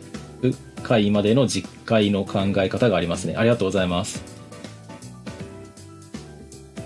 [0.82, 3.36] 界までの実界の考え方がありますね。
[3.36, 4.36] ありがとうございます。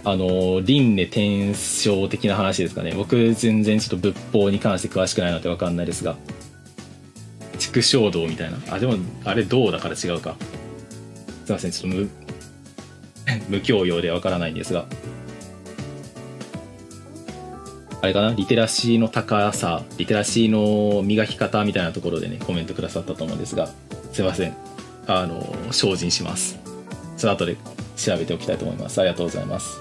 [0.05, 2.93] あの、輪廻転生的な話ですかね。
[2.95, 6.17] 僕、全然ちょっと仏法に関して詳しくないのでわかんないですが。
[7.59, 8.59] 畜生道みたいな。
[8.71, 10.37] あ、でも、あれ道だから違うか。
[11.45, 11.99] すいません、ちょっと
[13.49, 14.87] 無 教養でわからないんですが。
[18.03, 18.33] あれかな？
[18.35, 23.69] リテラシーの高さ、リテラシーの磨き方みたいなところでね、コメントくださったと思うんですが、
[24.13, 24.57] すいません。
[25.07, 25.43] あの、
[25.73, 26.59] 精進します。
[27.17, 27.57] その後で
[27.97, 28.99] 調べておきたいと思います。
[29.01, 29.81] ありがとうございます。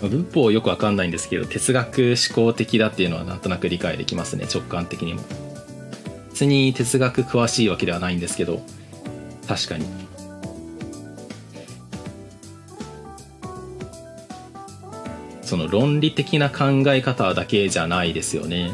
[0.00, 5.22] 文法よくわかんないんですけど、哲学思考的だっていうのはなんとなく理解できますね、直感的にも。
[6.30, 8.62] 別に哲学詳しいわけではないんですけど
[9.46, 9.84] 確かに
[15.52, 18.70] その論理的な考え方だけじゃないですよね。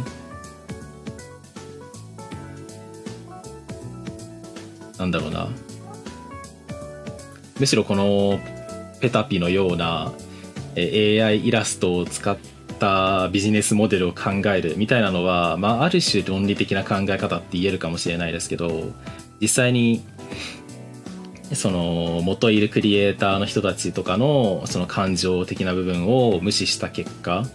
[4.97, 5.49] なんだろうな。
[7.59, 8.39] むしろこの
[9.01, 10.13] ペタピのような
[10.77, 12.39] AI イラストを使っ
[12.79, 18.93] たビジネスモデルを考えるみたいなのは、まあ、ある種論理的な考え方って言えるかもしれないですけど
[19.41, 20.05] 実際に
[21.55, 27.47] その元いるクリエイターの人たちとかのその感情的な部分を無視した結果、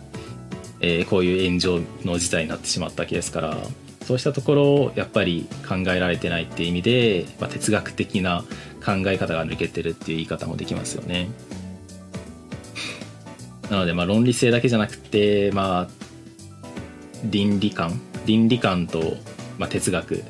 [0.79, 3.57] えー、こういう炎上の事態になってしまったわけですから
[4.03, 8.43] そうしたところをやっぱり考えられてないっていう意味で、まあ、哲学的な
[8.83, 11.29] 考え方が抜けてるっていう言い方もできますよね。
[13.69, 15.87] なので、まあ、論理性だけじゃなくて、まあ、
[17.23, 19.17] 倫理観倫理観と、
[19.57, 20.23] まあ、哲学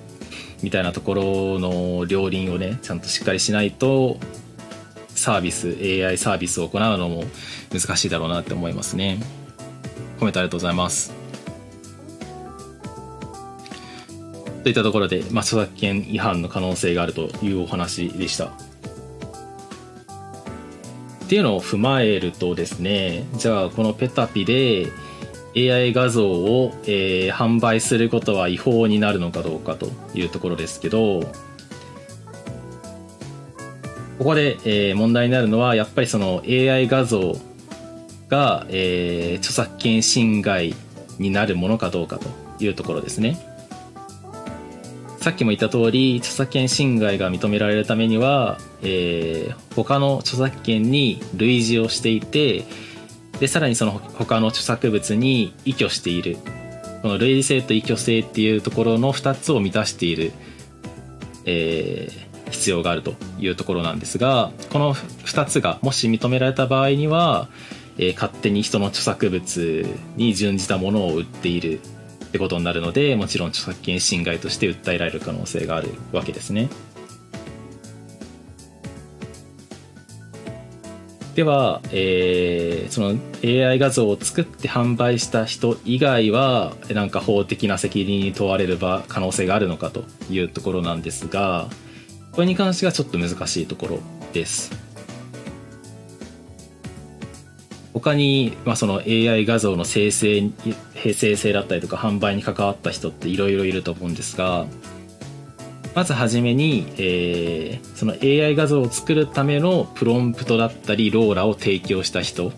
[0.64, 4.18] みたいなところの両輪をねちゃんとしっかりしないと
[5.10, 7.26] サービス AI サービスを行うのも
[7.72, 9.20] 難しいだろうなって思いますね。
[10.18, 11.14] コメントありがとうございます。
[14.64, 18.46] といったところで、まあ、著作権違反の可能性があるというお話でした。
[18.46, 18.50] っ
[21.28, 24.92] ていうのを踏まえるとですねじゃあこのペタピで
[25.56, 31.22] AI 画像を、えー、販売することは違法になるのかどうかというところですけど
[34.18, 37.36] ここで、えー、問題になるのはやっぱりその AI 画像
[38.30, 40.76] が、えー、著作権侵害
[41.20, 42.28] になるものかどうかと
[42.64, 43.38] いうところですね。
[45.20, 52.66] さっきも言った通り著作権侵害が認められるためには、えー、他の著作権に類似をしていて
[53.40, 56.38] でさらにその他の著作物に依拠している
[57.02, 60.32] この類似性と依拠性っていうところの2つを満たしている、
[61.46, 67.50] えー、必要があるというところなんですがこの2つがもし認められた場合には、
[67.98, 69.86] えー、勝手に人の著作物
[70.16, 71.82] に準じたものを売っている
[72.26, 76.70] ってことになるのでもちろん著作権侵害として訴えられる可能性があるわけですね。
[81.36, 91.68] では、えー、その AI 画像を作って販売した人以外はなんか法的な責任に問われる可能性があるのかというところなんですが
[92.34, 94.00] これに関してはちょっと難しいところ
[94.32, 94.72] です。
[97.94, 100.52] 他に、まあ、その AI 画像の生成
[100.96, 104.66] 生成だったりとか販売に関わった人っていろいろいると思うんですが
[105.96, 112.52] まずはじめに、えー、その AI 画像を作るためのプロンプトだったりローラを提供した人。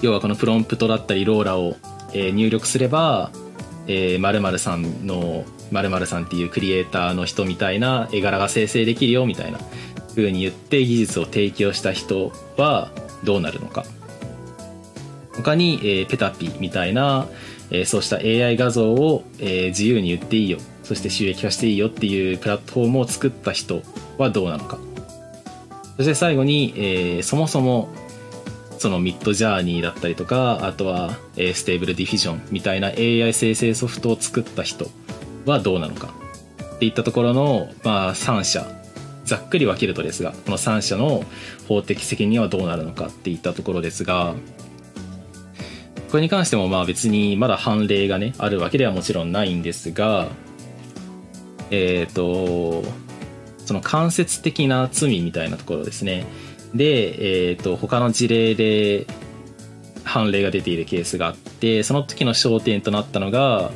[0.00, 1.76] 要はこのプロンプトだったりローラを、
[2.14, 3.30] えー入力すれば、
[3.86, 9.58] えー、〇〇さんの〇〇さんっていうクリエイターの人みたいな絵柄が生成できるよみたいな
[10.14, 12.90] 風に言って技術を提供した人は
[13.24, 13.84] どうなるのか。
[15.34, 17.26] 他に、えーペタピみたいな、
[17.70, 20.58] えーそうした AI 画像を、えー自由に言っていいよ。
[20.88, 23.82] そして収益化していいよっていうプラットフォームを作った人
[24.16, 24.78] はどうなのか。
[25.98, 27.90] そして最後に、えーそもそも
[28.78, 34.88] その Midjourney だったりとかあとは、えー Stable Diffusion みたいな AI 生成ソフトを作った人
[35.44, 36.08] はどうなのか。
[36.76, 38.66] っていったところの、まあ、3社
[39.24, 41.24] ざっくり分けるとですがこの3社の
[41.66, 44.34] 法的責任はどうなるのかっていったところですが
[46.10, 50.28] これに関してもまあ別にまだ判例がねあるわけではもちろんないんですが
[51.70, 52.84] えっ、と
[53.64, 56.26] その間接的な罪みたいなところですね。
[56.74, 59.06] で、えー、と他の事例で
[60.04, 63.70] 判例が出ているケースがあってその時の焦点となったのが、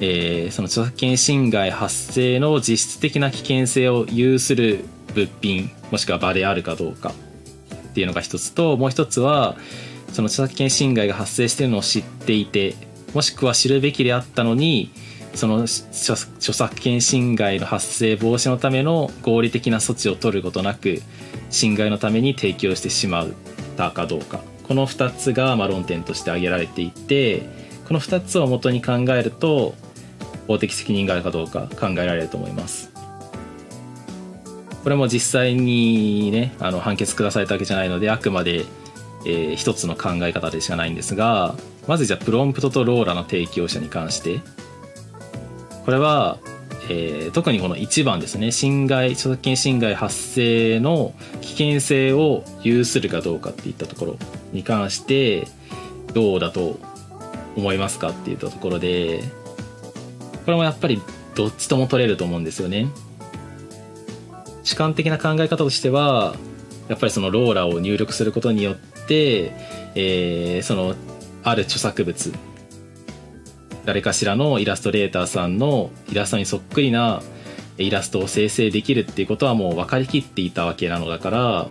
[0.00, 4.84] えーその著作権侵害発生の実質的な危険性を有する
[5.14, 7.12] 物品もしくは場であるかどうか
[7.90, 9.56] っていうのが一つともう一つは
[10.12, 12.74] その著作権侵害が発生しているのを知っていて
[13.14, 14.92] もしくは知るべきであったのに
[15.34, 21.02] その著作権侵害の発生防止のための合理的な措置を取ることなく
[21.50, 23.28] 侵害のために提供してしまっ
[23.76, 24.40] たかどうか。
[24.66, 27.42] この2つがま論点として挙げられていて
[27.88, 29.74] この2つを元に考えると
[30.46, 32.92] 法的責任があるかどうか考えられると思います。
[34.82, 38.64] これも実際にねあの判決下されたわけじゃないのであくまで、
[39.26, 41.54] えー一つの考え方でしかないんですが
[41.86, 44.40] まずじゃあプロンプトとローラの提供者に関して
[45.90, 46.38] これは、
[46.88, 54.16] えー特にこの1番ですね侵害著作権侵害発生の危険性を有するかどうかっていったところ
[54.52, 55.48] に関して
[56.14, 56.78] どうだと
[57.56, 59.24] 思いますかっていったところで
[60.44, 61.02] これもやっぱり
[61.34, 62.86] どっちとも取れると思うんですよね。
[64.62, 66.36] 主観的な考え方としては
[66.86, 68.76] やっぱりそのローラを入力することによっ
[69.08, 69.52] て、
[69.96, 70.94] えーその
[71.42, 72.32] ある著作物
[73.90, 77.22] 誰かしらのイラストレーターさんのイラストにそっくりな
[77.76, 81.68] イラストを生成できるっていうことはもう分かりきっていたわけなのだから、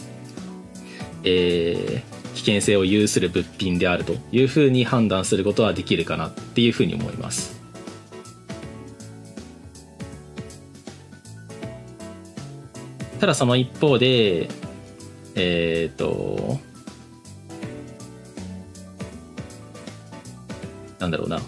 [1.24, 7.60] えー危険性を有する物品であるというふうに判断することはできるかなっていうふうに思います。
[13.20, 14.48] ただその一方で
[15.36, 16.60] えっ、と
[21.00, 21.42] なんだろうな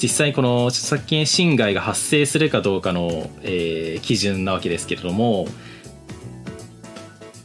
[0.00, 5.46] 実際この著作権侵害が発生するかどうかの、えー基準なわけですけれども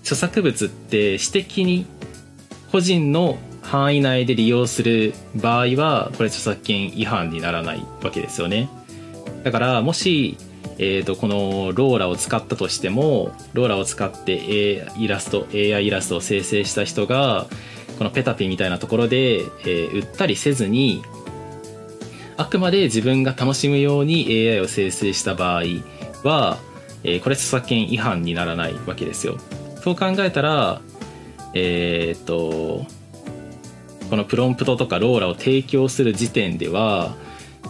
[0.01, 1.85] 著作物って私的に
[2.71, 8.69] 個人の範囲内で利用する場合はこれ著作権違反にならないわけですよね。
[9.43, 10.37] だからもし、
[10.77, 17.47] えー、とこのローラを使ったとしてもローラを使って A イラスト AI イラストを生成した人が
[17.97, 21.03] このペタピみたいなところで、えー売ったりせずに
[22.37, 25.63] あくまで自分が楽しむように AI を生成した場合
[26.23, 26.57] は、
[27.03, 29.37] えーこれ著作権違反にならないわけですよ。
[29.83, 30.81] そう考えたら
[31.53, 32.85] えーっと
[34.09, 37.15] このプロンプトとかローラを提供する時点では、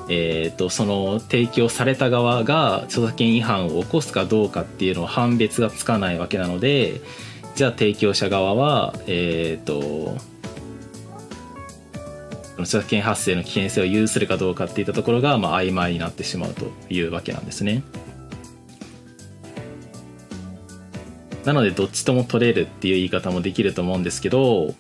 [0.10, 7.02] えーっとその提供された側が著作権違反を起こすかどうかっていうのを判別がつかないわけなので
[7.56, 10.18] じゃあ提供者側はえーっと
[12.64, 17.84] の著作権発生の危険性を有するかどうかっていったところが、まあ、曖昧になってしまうというわけなんですね。
[21.46, 24.76] なのでどっちとも取れるっていう言い方もできると思うんですけど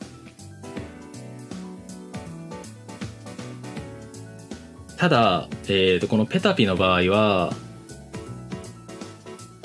[4.95, 7.53] ただ、えー、とこのペタピの場合は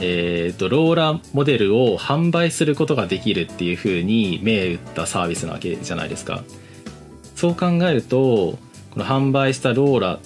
[0.01, 6.43] えー、とローラモデルを販売することができるっていうふうに銘打ったサービスなわけじゃないですか。
[7.39, 8.59] そう考えると
[8.91, 10.21] この販売したローラっ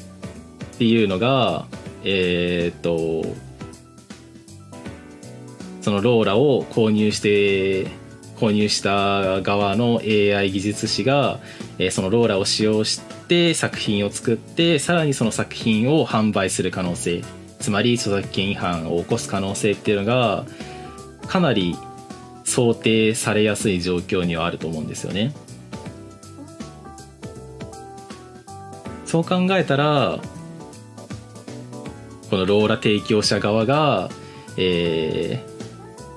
[0.78, 1.66] ていうのが
[2.04, 3.36] えーっと
[5.82, 7.86] そのローラを購入して
[8.36, 11.38] 購入した側の AI 技術士が、
[11.78, 17.22] えーそのローラを使用して作品を作ってさらにその作品を販売する可能性
[17.60, 20.46] つまり著作権違反を起こす可能性っていうのが
[21.28, 21.76] かなり
[22.44, 25.34] 想定されやすい状況にはあると思うんですよね。
[29.12, 30.20] そう考えたら
[32.30, 34.08] このローラ提供者側が、
[34.56, 35.52] えー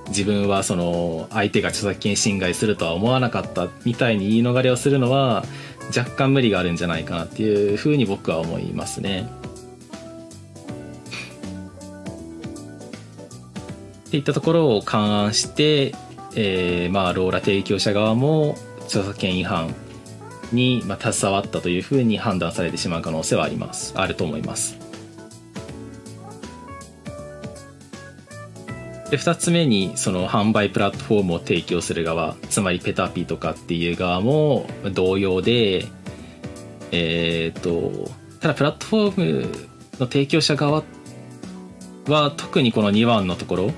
[0.09, 5.43] 自分はその相手が著作権侵害するとは思わなかったみたいに言い逃れをするのは
[5.87, 9.27] 若干無理があるんじゃないかなっていうふうに僕は思いますね。
[14.07, 15.95] っていったところを勘案して、
[16.35, 18.55] えー、まあローラ提供者側も
[18.85, 19.73] 著作権違反
[20.55, 23.93] に、まあ、携わったというふうに判断されてしまう可能性はあります。
[23.95, 24.85] あると思います。
[29.09, 35.85] で2つ目にその販売プラットフォームを提供する側つまりペタピとかっていう側も同様で
[36.91, 38.09] えっ、と
[38.39, 39.67] ただプラットフォーム
[39.99, 40.83] の提供者側
[42.07, 43.71] は特にこの2番のところ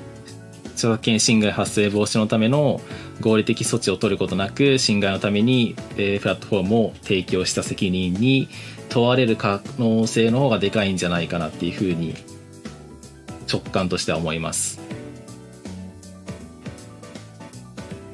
[0.77, 2.79] 著作権侵害発生防止のための
[3.19, 8.47] 合理的措置を取ることなく侵害のために、えー、プラットフォームを提供した責任に
[8.89, 12.15] 問われる可能性の方がでかいんじゃないかなっていうふうに
[13.51, 14.79] 直感としては思います。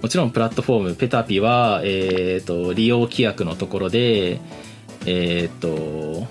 [0.01, 4.41] もちろんプラットフォームペタピは、えーと、利用規約のところで
[5.05, 6.27] えっ、ー、と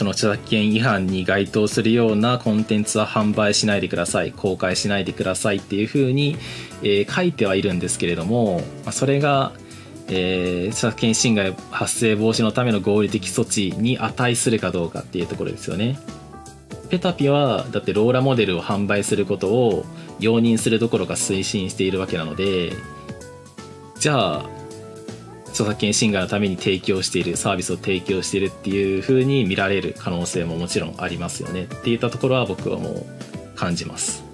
[0.00, 6.38] その著作権違反に該当するようなコンテンツは販売しないでください公開しないでくださいっていうふうに、
[6.80, 8.62] えー、書いてはいるんですけれども
[8.92, 9.52] それが、
[10.08, 15.98] えー、著作権侵害発生防止のための合理的措置に値するかどうかっていうところですよね。
[16.88, 19.84] ペタピはだってローラモデルを販売することを
[20.18, 22.72] 容認するどころか推進しているわけなので
[23.98, 24.59] じゃあ
[25.50, 33.06] 著作権侵害のために提供しているサービスを提供しているっていう風に見られる可能性ももちろんありますよねっていったところは僕はもう
[33.56, 34.24] 感じます。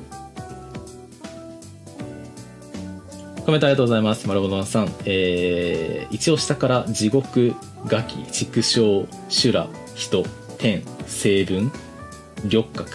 [3.44, 4.26] コメントありがとうございます。
[4.26, 7.54] 丸本さん、えー、一応下から地獄
[7.86, 10.24] ガキ畜生修羅人
[10.58, 11.70] 天成分
[12.42, 12.90] 緑角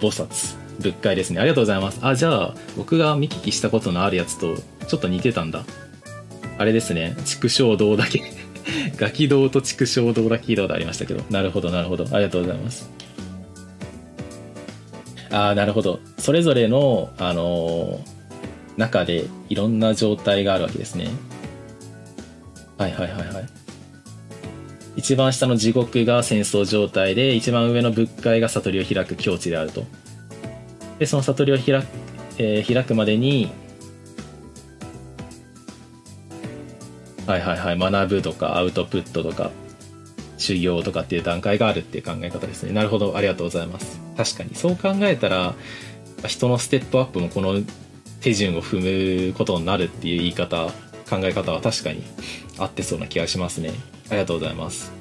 [0.00, 1.40] 菩薩仏界ですね。
[1.40, 1.98] ありがとうございます。
[2.02, 4.56] あじゃあ僕が見聞きしたことのあるやつと
[4.86, 5.64] ちょっと似てたんだ。
[6.60, 8.22] あれですね、畜生堂だけ
[8.98, 11.24] ガキ堂と畜生堂だけ聞いたことありましたけど。
[11.30, 12.04] なるほど、なるほど。
[12.14, 12.90] ありがとうございます。
[15.30, 16.00] ああ、なるほど。
[16.18, 21.08] それぞれの、あのー、中でいろんな状態があるわけですね。
[22.76, 23.44] はいはいはいはい。
[24.96, 29.84] 一番下の地獄が戦争状態で、一番上の仏界が悟りを開く境地であると。
[30.98, 31.86] で、その悟りを開く、
[32.36, 33.50] えー、開くまでに、
[37.30, 37.78] はいはいはい。
[37.78, 39.52] 学ぶとかアウトプットとか
[40.36, 42.72] 修行とかっていう段階があるっていう考え方ですね。
[42.72, 43.16] なるほど。
[43.16, 44.00] ありがとうございます。
[44.16, 44.56] 確かに。
[44.56, 45.54] そう考えたら
[46.26, 47.60] 人のステップアップもこの
[48.20, 50.66] 手順を踏むことになるっていう言い方
[51.08, 52.02] 考え方は確かに
[52.58, 53.70] 合ってそうな気がしますね。
[54.08, 54.92] ありがとうございます。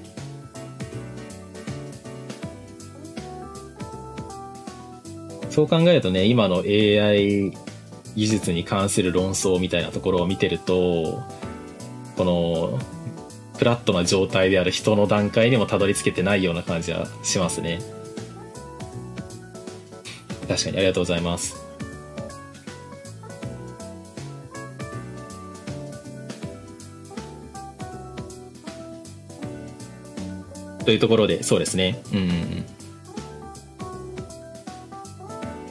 [5.50, 7.52] そう考えるとね今の AI
[8.16, 11.24] 技術に関する論争みたいなところを見てると
[12.20, 12.78] この
[13.58, 17.80] フラットな状態である人の段階にもたどり着けてないような感じはしますね。
[20.46, 21.56] 確かにありがとうございます。
[30.84, 32.02] というところでそうですね。
[32.12, 32.66] うん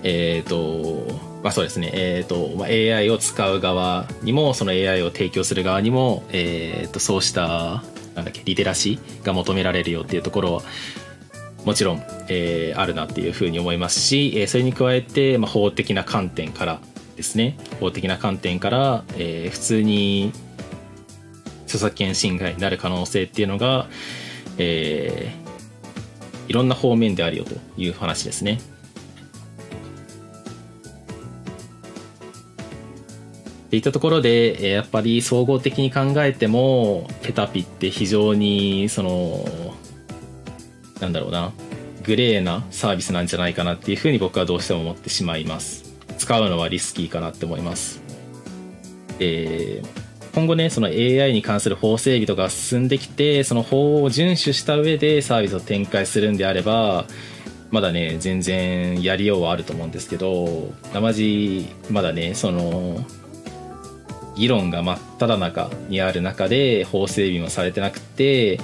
[0.03, 7.83] えっ、ー、とまあそうですね、え、ー、と、まあ、AI を使う側にも、その AI を提供する側にも、え、ー、と、そうした、
[8.15, 10.63] なんだっけ、リテラシーが求められるよっていうところは、
[11.65, 16.81] もちろん、えー、あるなっていうふうに思いますし、えー、それに加えて、まあ、法的な観点から
[17.17, 20.33] ですね、法的な観点から、えー、普通に
[21.65, 23.87] 著作権侵害になる可能性っていうのが、
[24.57, 28.61] えー、いろんな方面であるよという話ですね。
[33.69, 39.45] っていったところでやっぱり総合的に考えてもペタピって非常にその
[41.01, 41.53] なんだろうな
[42.03, 45.85] グレーなサービスなんじゃないかなっていうふうに僕はどうしても思ってしまいます。
[46.17, 48.01] 使うのはリスキーかなって思います。
[49.21, 49.83] え
[50.35, 57.05] 今後ねその AI に関する法整備とか進んできてその法を遵守した上でサービスを展開するんであれば
[57.71, 63.05] まだね全然やりようはあると思うんですけど生地まだねその
[64.39, 68.61] 議論が真っ只中にある中で法整備もされてなくて、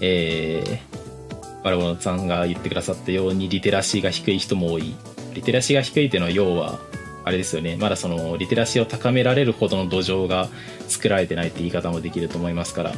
[0.00, 4.94] えー、バラボノさんが言ってくださったようにリテラシーが低い人も多い。
[5.34, 6.80] リテラシーが低いっていうのは要は
[7.24, 7.76] あれですよね。
[7.76, 10.48] まだそのリテラシーを高められるほどの土壌が
[10.88, 12.92] 作られてないって言い方もできると思いますから。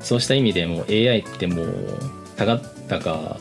[0.00, 1.98] そうした意味でも AI ってもう
[2.36, 3.38] たがったか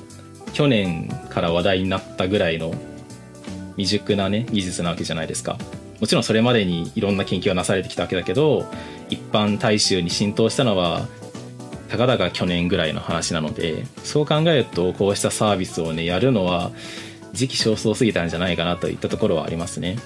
[0.52, 2.74] 去年から話題になったぐらいの
[3.78, 5.58] 未熟なね技術なわけじゃないですか。
[6.00, 8.66] もちろんそれまでにいろんな研究がなされてきたわけだけど
[9.10, 11.08] 一般大衆に浸透したのは
[11.90, 16.72] たかだか去年ぐらいの話なのでそう考えるとこうしたサービスをねやるのは
[17.34, 19.98] 時期尚早すぎたんじゃないかなといったところはありますね。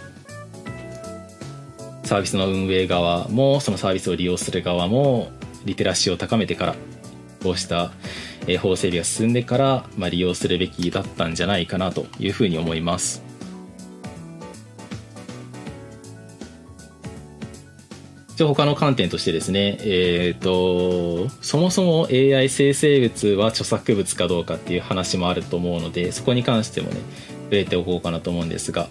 [2.04, 5.32] サービスの運営側もそのサービスを利用する側も
[5.66, 6.76] リテラシーを高めてから
[7.42, 7.92] こうした
[8.62, 13.23] 法整備が進んでから、まあ、利用するべきだったんじゃないかなというふうに思います。
[18.36, 26.98] 一応他の観点としてですね、えっ、ー、と、そもそも AI 生成物は著作物かどうかっていう話もあると思うので、そこに関してもね、
[27.44, 28.90] 触れておこうかなと思うんですが、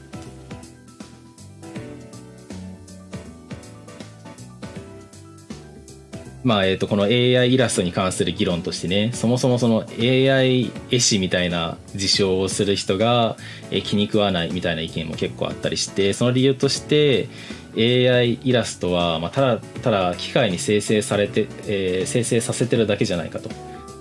[6.44, 13.36] まあ、えっ、ー、と、この AI イラストに関する議論としてね、そもそもその AI 絵師みたいな事象をする人が
[13.72, 17.28] え気に食わないみたいな意見も結構あったりして、その理由として、
[17.76, 23.48] AI イラストは、まあ、ただただ機械に生成されて、えー、生成させてるだけじゃないかと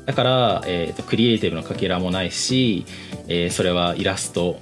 [0.06, 2.86] だから、えーと、クリエイティブのかけらもないし、
[3.28, 4.58] えー、それはイラスト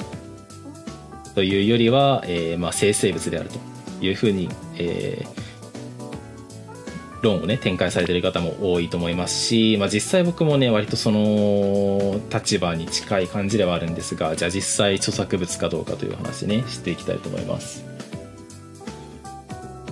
[1.34, 17.99] というよりは、えーまあ、生成物であるというふうに、えー、論をね展開されてる方も多いと思いますし、まあ、実際僕もね割とその立場に近い感じではあるんですがじゃあ実際著作物かどうかという話ねしていきたいと思います。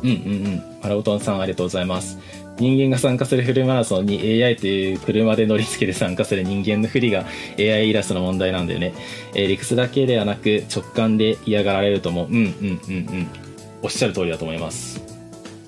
[0.03, 0.63] うんうんうん。
[0.81, 2.17] パラオトンさんありがとうございます。
[2.59, 7.25] 人間が参加するフルマラソンに AI という車で乗り付けて参加する人間の不利が
[7.59, 8.93] AI イラストの問題なんだよね。
[9.35, 13.27] えー、理屈だけではなく直感で嫌がられるとも、うんうんうんうん。
[13.83, 15.01] おっしゃる通りだと思います。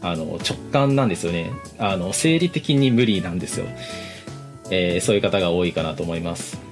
[0.01, 1.51] あの、直感なんですよね。
[1.77, 3.65] あの、生理的に無理なんですよ。
[4.71, 6.68] えー、そういう方が多いかなと思います。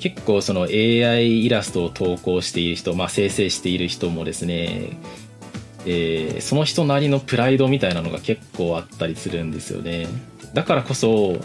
[0.00, 4.98] 結構その AI イラストを投稿している人、まあ、生成している人もですね、
[5.86, 10.06] えー、その人なりのプライドみたいなのが結構あったりするんですよね
[10.54, 11.36] だからこそ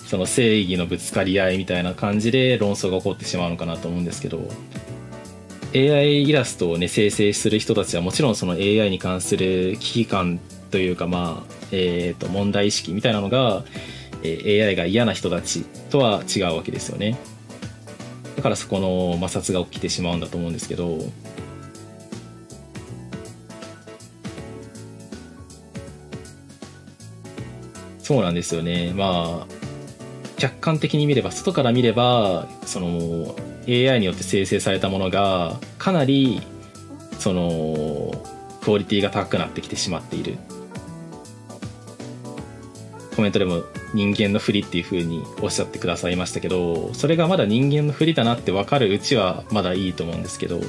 [0.00, 4.48] その正義のぶつかり合いみたいな感じで論争が起こってしまうのかなと思うんですけど
[5.74, 10.38] AI イラストをね生成する人たちはもちろんその AI に関する危機感
[10.70, 13.64] というかまあ、えー、と問題意識みたいなのが、
[14.24, 17.16] AI が嫌な人たちとは違うわけですよね。
[18.36, 20.98] だからそこの摩擦が起きてしまうんだと思うんですけど。
[27.98, 28.92] そうなんですよね。
[28.94, 29.54] まあ
[30.36, 33.34] 客観的に見れば外から見ればその
[33.66, 36.42] AI によって生成されたものがかなり
[37.18, 38.12] その
[38.60, 40.36] クオリティが高くなってきてしまっている。
[43.16, 43.62] コメントでも
[43.94, 50.60] 人間のふりっていう風におっしゃってくださいましたけどそれがまだ人間のふりだなって分かるうちはまだいいと思うんですけど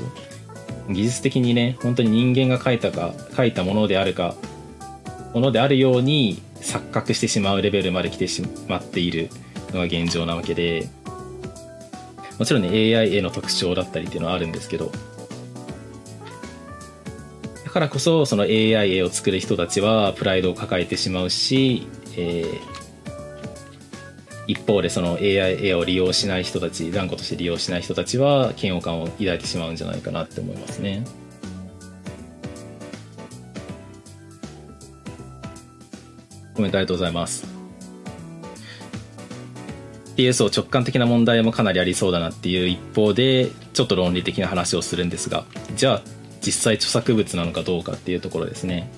[0.90, 4.36] 技術的にね本当に人間が書いたか書いたものであるか
[5.34, 9.30] ものであるように錯覚してしまうレベルまで来てしまっている
[9.72, 10.88] のが現状なわけで
[12.38, 14.92] もちろんね AI への特徴だったりっていうのはあるんですけど
[17.64, 21.88] だからこそその AI 絵を作る人たちはプライドを抱えてしまうし
[22.18, 22.85] えー、
[24.48, 31.04] 一方でその AI を利用しない人たち断固として利用しない人たちは嫌悪感を抱いてしまうんじゃないかなって思いますね。
[36.54, 37.46] コメントありがとうございます。
[40.16, 45.44] TSO 直感的な問題もかなりありそうだなっていう一方でちょっと論理的な話をするんですが
[45.76, 46.02] じゃあ
[46.42, 48.90] 実際著作物なのかどうかっていうところですね。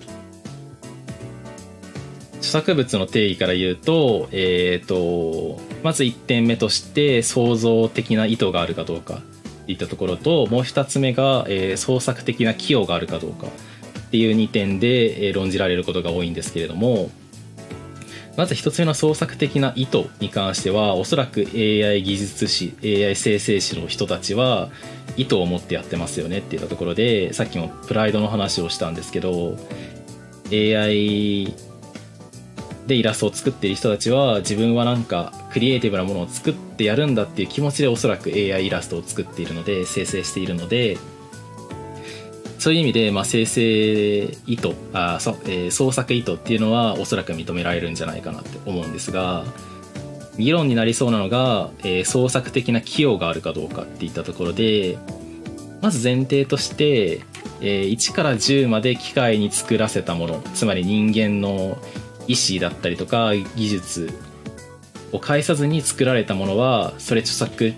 [2.47, 17.11] 著作物の定義から言うと,、えーと、まず1点目として創造的な意図があるかどうかっていったところともう2つ目が、えー、創作的な寄与があるかどうかっていう2点で、えー、論じられることが多いんですけれども
[18.37, 24.69] まず1つ目の創作的な意図に関してはおそらく AI 技術士 AI 生成士の人たちは
[25.17, 29.57] 意図を持ってやってますよねっていったところでさっきもプライドの話をしたんですけど
[30.51, 31.53] AI
[32.87, 40.97] でイラストを作っている人たちは自分はなんかクリエイティブなものを作ってやるんだっていう気持ちでおそらく AI イラストを作っているので生成しているので
[42.59, 49.43] そういう意味で、まあ、生成意図あそ、えー、創作意図っていうのはおそらく認められるんじゃないかなって思うんですが
[50.37, 54.97] 議論になりそうなのが、えー、創作的な寄与があるかどうかっていったところで
[55.81, 57.21] まず前提として、
[57.61, 61.77] えー、1から10まで機械に作らせたものつまり人間の
[62.27, 64.11] 意思だったりとか技術
[65.11, 67.73] を介さずに作られたものはそれ著作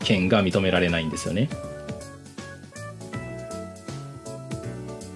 [0.00, 1.48] 権が認められないんですよね。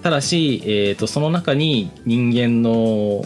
[0.01, 3.25] ただし、えーと、その中に人間の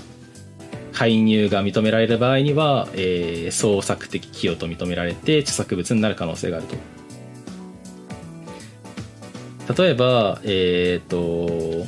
[0.93, 6.67] 介入が認められる場合には、えー、創作的寄与と認められて著作物になる可能性がある
[9.67, 9.83] と。
[9.83, 11.85] 例えば、えっ、ー、と、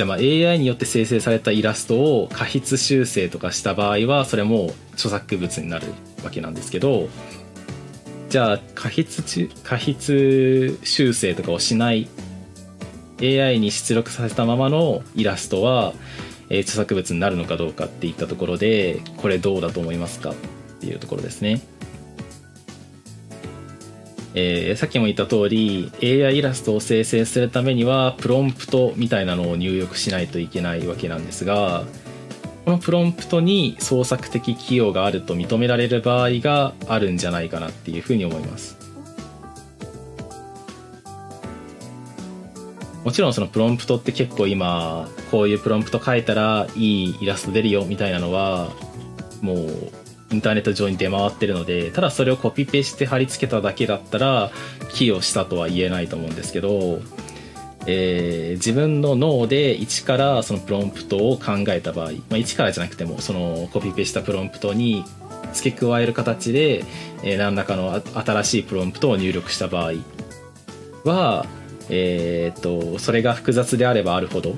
[0.00, 5.88] じゃあまあ AI によって生成されたイラストを過筆修正とかした場合はそれも著作物になる
[6.24, 7.10] わけなんですけど
[8.30, 9.04] じゃあ過筆
[9.62, 12.08] 過筆修正とかをしない
[13.20, 15.92] AI に出力させたままのイラストは、
[16.48, 20.34] え、著作物になるのかどうかっていったところでこれどうだと思いますかっ
[20.80, 21.60] ていうところですね。
[24.34, 31.84] えー、さっきも言った通り AI イラストを生成するためにはプロンプトみたいなのを入力しないといけないわけなんですが
[32.64, 38.78] このプロンプトに創作的寄与があると認められる場合があるんじゃないかなっていうふうに思います。
[43.02, 48.68] もちろんそのプロンプトって結構今こういうプロンプト書いたらいいイラスト出るよみたいなのは
[49.40, 49.92] もう
[50.32, 54.50] インターネット上に出回ってるのでただそれをコピペして貼り付けただけだったら
[54.92, 57.00] 寄与したとは言えないと思うんですけど、
[57.86, 65.04] えー、自分の脳で一からそのプロンプトを考えた場合、まあ、一からじゃなくてもそのコピペしたプロンプトに
[65.52, 66.84] 付け加える形で、
[67.24, 69.94] えー、何らかの新しいプロンプトを入力した場合
[71.04, 71.46] は
[71.88, 74.54] えー、っとそれが複雑であればあるほど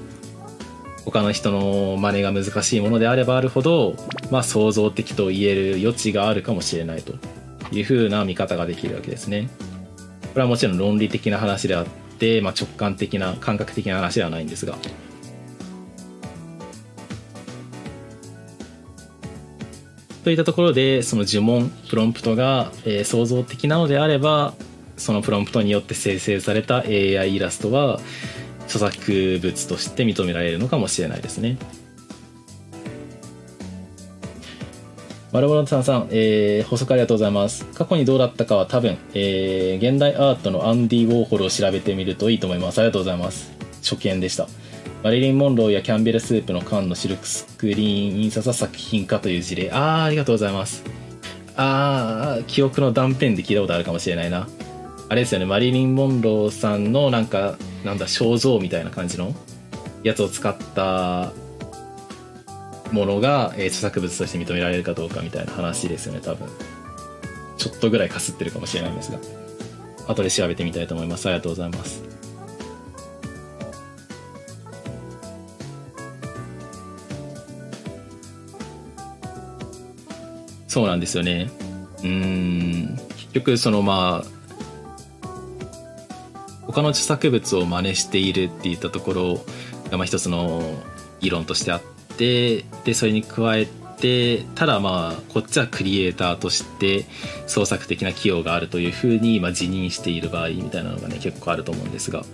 [1.05, 3.97] 他の人の真似が難しいものであればあるほど、
[4.31, 7.15] まあ、創造的と言える余地があるかもしれないと
[7.73, 9.49] いうふうな見方ができるわけですね。
[10.33, 11.87] これはもちろん論理的な話であっ
[12.19, 14.77] て、まあ、直感的な感覚的な話ではないんですが。
[20.25, 24.55] といったところでその呪文プロンプトが、えー、創造的なのであれば
[24.97, 27.99] そのプロンプトによって生成された AI イラストは
[28.67, 31.57] 著作物として認められるのかもしれないですね。
[35.33, 37.65] マルボロさんさん、えー、補足ありがとうございます。
[37.75, 42.81] 過去にどうだったかは多分、えー、現代アートのアンディ・ウォーホルを調べてみるといいと思います。
[42.81, 43.51] ありがとうございます。
[43.83, 44.47] 初見でした。
[45.03, 49.71] マリリン・モンローやキャンベルスープの缶のシルクスクリーン印刷は作品化という事例。
[49.73, 50.85] あー、ありがとうございます。
[51.57, 54.47] あー、記憶の断片で聞いたことあるかもしれないな。
[55.13, 59.35] あれですよねマリリン・モンローさんのなんかなんだ肖像みたいな感じの
[60.03, 61.35] やつを使った
[62.93, 66.49] ものが、えー、著作物として認められるかどうかみたいな話ですよね多分。
[67.59, 69.19] ちょっとぐらいかすってるかもしれないんですが。
[70.09, 71.27] 後で調べてみたいと思います。
[71.27, 72.03] ありがとうございます。
[80.69, 81.51] そうなんですよね。
[82.03, 82.99] うん。
[83.19, 84.32] 結局そのまあ
[86.73, 89.35] 他の著作物を真似しているっていったところ
[89.91, 90.63] がまあ一つの
[91.21, 91.83] 議論としてあっ
[92.17, 97.05] てでそれに加えてただまあこっちはクリエイターとして
[97.47, 102.25] 創作的な寄与があるというふうにまあ自認している場合みたいなのがね結構あると思うんですが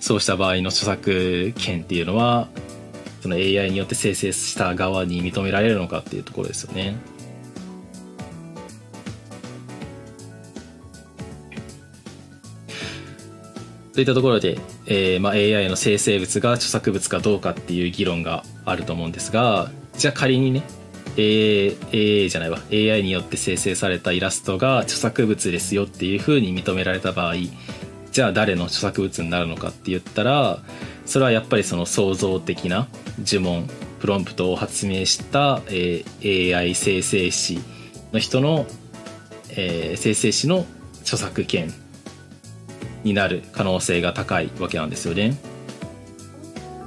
[0.00, 2.48] そうした場合の著作権っていうのは
[3.22, 6.96] その AI によって生成した側に認められるのかっていうところですよね。
[13.98, 20.62] といったところで、えーまあ、AI の生成物が著作物かどうかっていう議論があると思うんですがじゃあ仮にね
[21.18, 21.76] AI,
[22.22, 27.34] AI じゃないわ AI によって生成されたイラストが著作物ですよっていうふうに認められた場合
[28.12, 30.60] じゃあ誰の著作物になるのかって言ったら
[31.04, 32.86] それはやっぱりその創造的な
[33.24, 33.68] 呪文
[33.98, 37.58] プロンプトを発明した、えー、AI 生成詞
[38.12, 38.64] の人の、
[39.56, 40.66] えー、生成詞の
[41.00, 41.74] 著作権
[43.04, 45.36] になる可能性が高いわけなんですよね。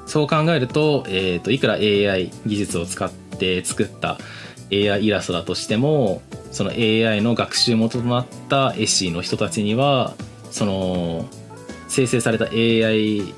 [0.06, 4.18] そう考えると,、えーと、いくら AI 技術を使って作った
[4.72, 6.22] AI イラストだとしても
[6.52, 10.14] その AI の学習元となった絵師の人たちには
[10.50, 11.30] その
[11.88, 13.34] 生成された AI イ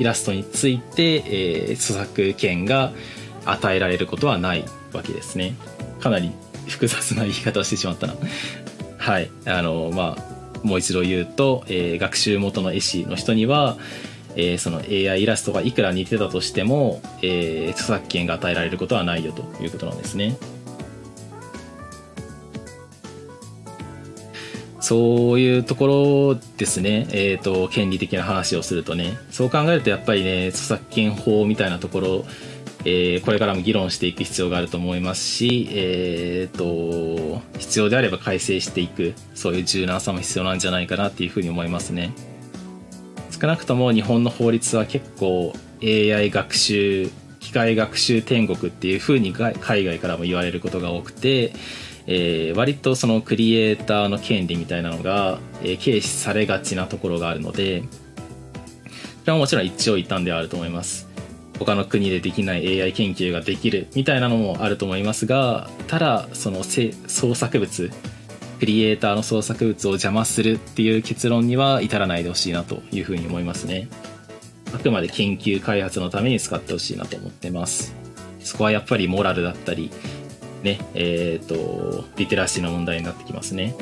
[0.00, 2.92] ラストについて、えー、著作権が
[3.46, 5.54] 与えられることはないわけですね。
[6.00, 6.32] かなり
[6.68, 8.14] 複雑な言い方をしてしまったな。
[8.98, 9.30] はい。
[9.46, 13.76] あの、まあ、もう一度言うと、えー、学習元の絵師の人には、
[14.36, 20.36] えー、その AI イラストがいくら似てたとしても、えー、著作権が与えられることはないよということなんですね。
[24.86, 32.24] そういうところですね、えーと、権利的な話をするとねそう考えるとやっぱりね著作権法みたいなところ、
[32.88, 42.12] えー、これからも議論していく必要があると思いますし、えーと、必要であれば改正していくそういう柔軟さも必要なんじゃないかなっていうふうに思いますね。
[43.38, 45.52] 少なくとも日本の法律は結構
[45.82, 47.10] AI 学習
[47.40, 51.52] 機械学習天国っていうふうに海外からも言われることが多くて
[52.06, 57.82] えー、割とそのクリエイターの権利みたいなのが、えー、軽視されがちなところがあるので
[59.22, 61.05] それはもちろん一長一短ではあると思います。
[61.58, 67.90] 他の国でできない AI 研究ができるみたいなのもあると思いますがただその創作物
[68.58, 73.88] クリエイターの創作物を邪魔するっていう結論には至らないでほしいなというふうに思いますね
[74.74, 77.94] あくまで研究開発のために使ってほしいなと思ってます
[78.40, 79.90] そこはやっぱりモラルだったり
[80.66, 83.74] ね、えっ、ー、と、リテラシーの問題になってきますね。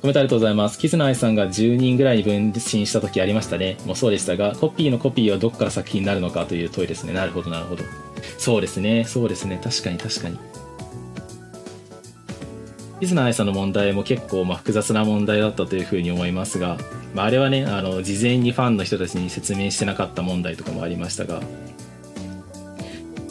[0.00, 0.78] コメントありがとうございます。
[0.78, 3.76] キズナアイさんが10人ぐらいに分身した時ありましたね。
[3.84, 7.12] もうそうでしたが、コピーのコピーはどこから作品になるのかという問いですね。
[7.12, 7.82] なるほど、なるほど。
[8.38, 9.60] そうですね、そうですね。
[9.62, 10.38] 確かに確かに。
[13.00, 16.78] キズナアイさんの問題も結構まあ複雑な問題だったというふうに思いますが、
[17.14, 21.40] まあ、あれはね、あの、事前にファンの人たちに説明してなかった問題とかもありましたが、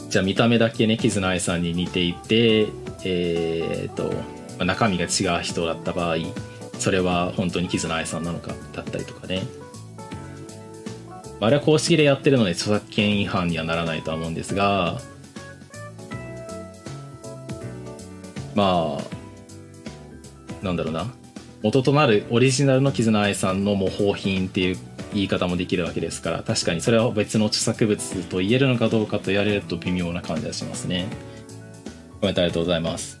[0.08, 2.68] じゃあ見た目だけねキズナアイさんに似ていて
[3.04, 4.12] えー、っと、
[4.58, 6.16] ま、中身が違う人だった場合
[6.78, 9.42] それは本当にキズナアイさんなのかだったりとかね。
[11.40, 15.00] あれは公式でやってるので著作権違反にはならないとは思うんですが
[18.56, 21.06] まあなんだろうな。
[21.62, 24.78] 元となるオリジナルのキズナアイさんの模倣品っていう
[25.12, 31.06] 言い方もできるわけですから確かにそれは別の著作物と言えるのかどうかと言われると微妙な感じがしますね。
[32.20, 33.17] コメントありがとうございます。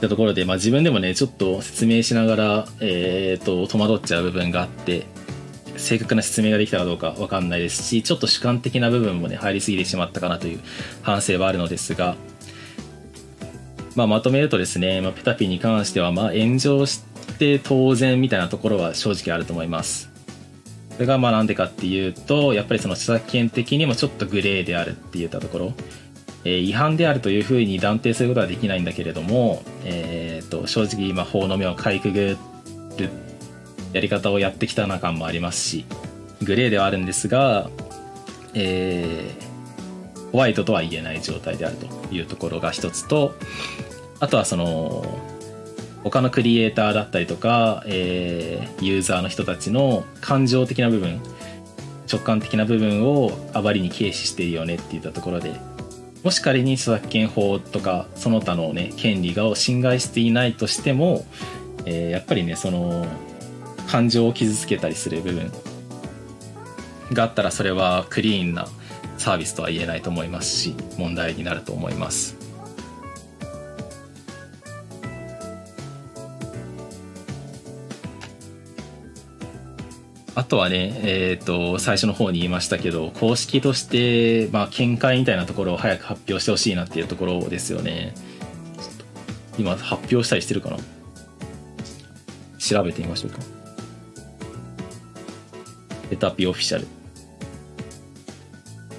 [0.00, 5.06] ったところで、まあ、自分でもねちょっと説明しながら、えーと、戸惑っちゃう部分があって
[5.76, 10.60] 正確な説明ができたかどうか分かんないですしちょっと主観的な部分もね入りすぎてしまったかなという
[11.02, 12.16] 反省はあるのですが、
[13.94, 17.02] まあ、まとめるとですね、まあ、ペタピに関してはまあ炎上し
[17.38, 20.10] て当然みたいなところは正直あると思います。
[20.94, 25.72] それがまあなんでかっていうと、やっぱりその著作権的にもちょっとグレーであるって言ったところ、
[26.44, 32.38] え、違反であるというふうに断定することはできないんだけれども、えーと、正直今法の目をかいくぐ
[32.98, 33.10] る
[33.92, 35.84] やり方をやってきたな感もありますし、
[36.42, 37.68] グレーではあるんですが、
[38.54, 43.34] えー、ホワイトとは言えない状態であるというところが一つと、
[44.20, 45.04] あとはその、
[46.02, 51.20] 他のクリエイターだったりとか、えー、ユーザーの人たちの感情的な部分
[52.10, 55.52] 直感的な部分をあまりに軽視しているよねって言ったところで
[56.22, 61.24] もし仮に著作権法とかその他のね権利が侵害していないとしても、
[61.86, 63.06] えー、やっぱりねその
[63.88, 65.50] 感情を傷つけたりする部分
[67.12, 68.68] があったらそれはクリーンな
[69.18, 72.39] サービスとは言えないと思いますし問題になると思います。
[80.40, 88.14] あとはね、えっ、ー、と、最初の方に言いましたけど、公式として、まあ、見解みたいなところを早く発表してほしいなっていうところですよね。
[89.58, 90.78] 今、発表したりしてるかな？
[92.58, 93.38] 調べてみましょうか。
[96.08, 96.86] ペタピオフィシャル。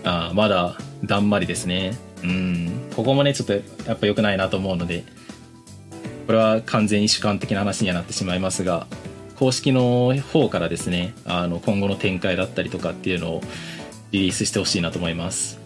[0.04, 1.98] ああ、まだ、だんまりですね。
[2.24, 2.72] うん。
[2.96, 5.06] ここもね、ちょっとやっぱ良くないなと思うので、
[6.28, 8.86] これは完全に主観的な話にはなってしまいますが、
[9.42, 13.42] 公式の方からですねあの今後の展開だったりとかっていうのを
[14.12, 15.60] リリースしてほしいなと思います。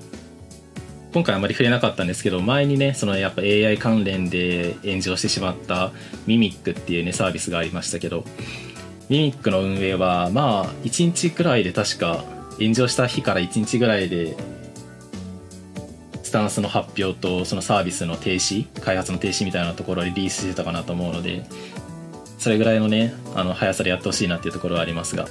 [1.14, 5.92] 今回あまり触れなかったんですけど前にねそのやっぱ AI 関連で炎上してしまった
[6.26, 8.24] ミミックっていうねサービスがありましたけど
[9.10, 12.24] ミミックの運営はまあ1日くらいで確か
[12.58, 14.38] 炎上した日から1日ぐらいで
[16.24, 21.46] スタンスの発表とそのサービスの停止開発の停止みたいなところをリリースしてたかなと思うので
[22.46, 25.26] それぐらいのねあの速さでやってほしいなっていうところはありますが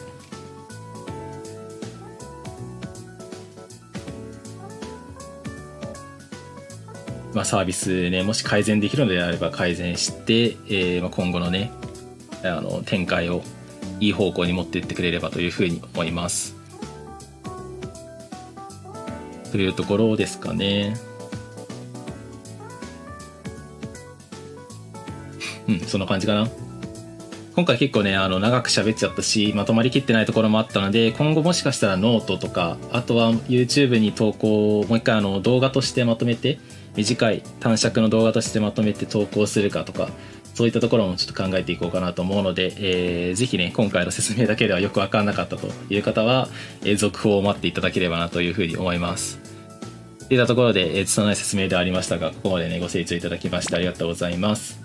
[7.32, 11.70] まあ、サービスねもし改善できるのであれば改善して、えー、まあ今後のね
[12.42, 13.42] あの展開を
[14.00, 16.56] いい方向に持っていってくれればというふうに思います。
[19.52, 20.96] というところですかね。
[25.68, 26.48] うん、そんな感じかな。
[27.56, 36.58] 今回結構ね、あの、長く喋っちゃったし、まとまりきってないところもあったので、今後もしかしたらノートとか、あとは YouTube に投稿を、もう一回あの、動画としてまとめて、
[36.96, 40.08] 短い短尺の動画としてまとめて投稿するかとか
[40.54, 46.48] そういったところもちょっと考えていこうかなと思うので、えー、ぜひね今回の説明だけではよく分かんなかったという方は、
[46.82, 49.40] えー、続報を待っていただければなというふうに思います。
[50.28, 54.80] といったところで、えー、拙い説明でありましたがここまでねご清聴いただきましてありがとうございます。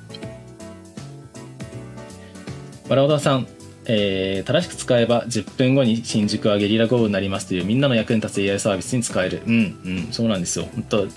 [2.90, 3.48] バラオダさん
[3.92, 9.42] えー、正しく使えば10分後に新宿はゲリラ豪雨になりますというみんなの役に立つ AI サービスに使える。
[9.48, 10.66] うん、うん、そうなんですよ。
[10.76, 11.08] 本当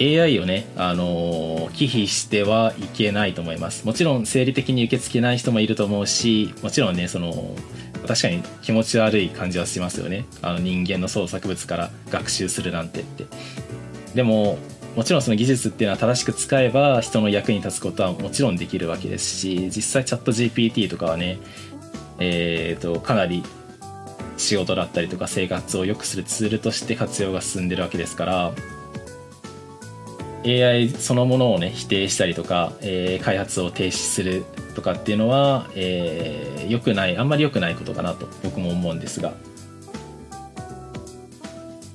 [0.00, 3.86] AI をね、あのー、忌避してはいけないと思います。
[3.86, 7.54] もちろん生理的に受け付けない人もいると思うし、もちろんね、その、
[8.06, 10.26] 確かに気持ち悪い感じはしますよね。
[10.42, 13.26] あの人間の創作物から学習するなんてって。
[14.14, 14.58] でも、
[14.96, 21.38] もちろんその技術っていうのは正しく使えば人の役に立つことはもちろんできるわけですし、実際チャット GPT とかはね、
[22.18, 23.44] えーと、かなり
[24.38, 28.52] 仕事だったりとか生活を良くするツールとして活用が進んでるわけですから
[30.44, 34.44] AI そのものをね否定したりとか、えー、開発を停止する
[34.74, 39.34] とかっていうのは、えー、良くないあんまり良くないことかなと僕も思うんですが。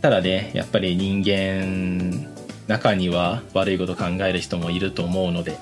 [0.01, 2.30] ただねやっぱり人間
[2.71, 5.57] 中には悪いこと考える人もいると思うので。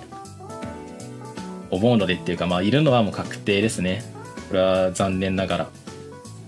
[1.72, 4.04] 思うのでっていうかまあいるのはもう確定ですね。
[4.48, 5.70] これは残念ながら、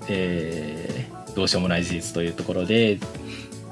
[0.10, 3.00] えー、どうしようもない事実というところで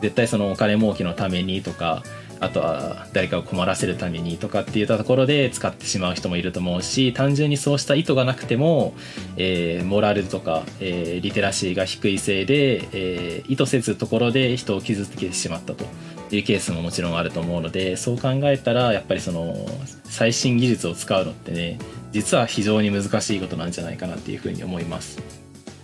[0.02, 2.04] 絶対そのお金儲けのためにとか
[2.40, 8.94] あとは誰かを困らせるためにとかっていったところで使ってしまう人もいると思うし単純にそうした意図がなくても、
[9.36, 15.86] えー、モラルとか、えー、リテラシーが低いせいで、えー、意図せずところで人を傷つけてしまったと。
[16.30, 19.66] っていうケースももちろんあると思うのでそう考えたらやっぱりその
[20.04, 21.80] 最新技術を使うのってね
[22.12, 25.20] 実は非常に難しいことなんじゃないかなっていうふうに思います。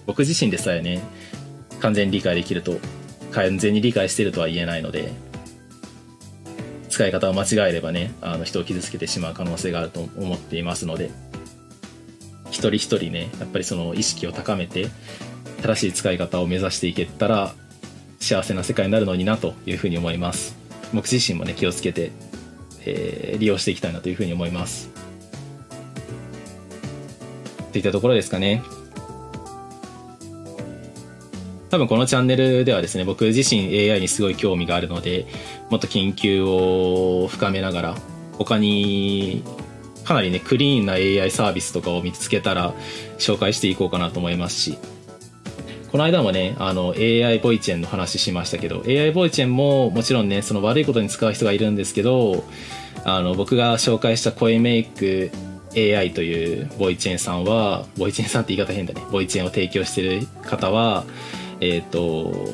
[0.06, 1.02] 僕自身でさえね
[1.80, 2.78] 完全に理解できると
[3.32, 5.12] 完全に理解してるとは言えないので
[6.90, 11.10] 使い方を間違えればねあの人を傷つけてしまう可能性があると思っていますので
[12.52, 14.90] 一人一人ねやっぱりその意識を高めて
[15.64, 17.56] 正しい使い方を目指していけたら
[18.20, 20.56] 幸せな世界になるのになというふうに思います
[20.94, 22.12] 僕自身もね気をつけて、
[22.86, 24.90] えー、利用していきたいなというふうに思います
[27.76, 28.64] といったところですかね。
[31.70, 35.26] 多分このチャンネルではですね、僕自身 AI にすごい興味があるので、
[35.70, 37.96] もっと研究を深めながら、
[38.38, 39.44] 他に
[40.06, 42.74] かなりね、クリーンな AI サービスとかを見つけたら
[43.18, 44.78] 紹介していこうかなと思いますし、
[45.96, 52.44] この間もね、あの AI ボイチェンの話しましたけど、AI ボイチェンももちろんね、その悪いことに使う人がいるんですけど、
[53.06, 55.32] あの僕が紹介した声メイク
[55.74, 59.04] AI というボイチェンさんはボイチェンさんって言い方変だね。
[59.10, 61.06] ボイチェンを提供してる方は
[61.62, 62.46] えっ、ー、と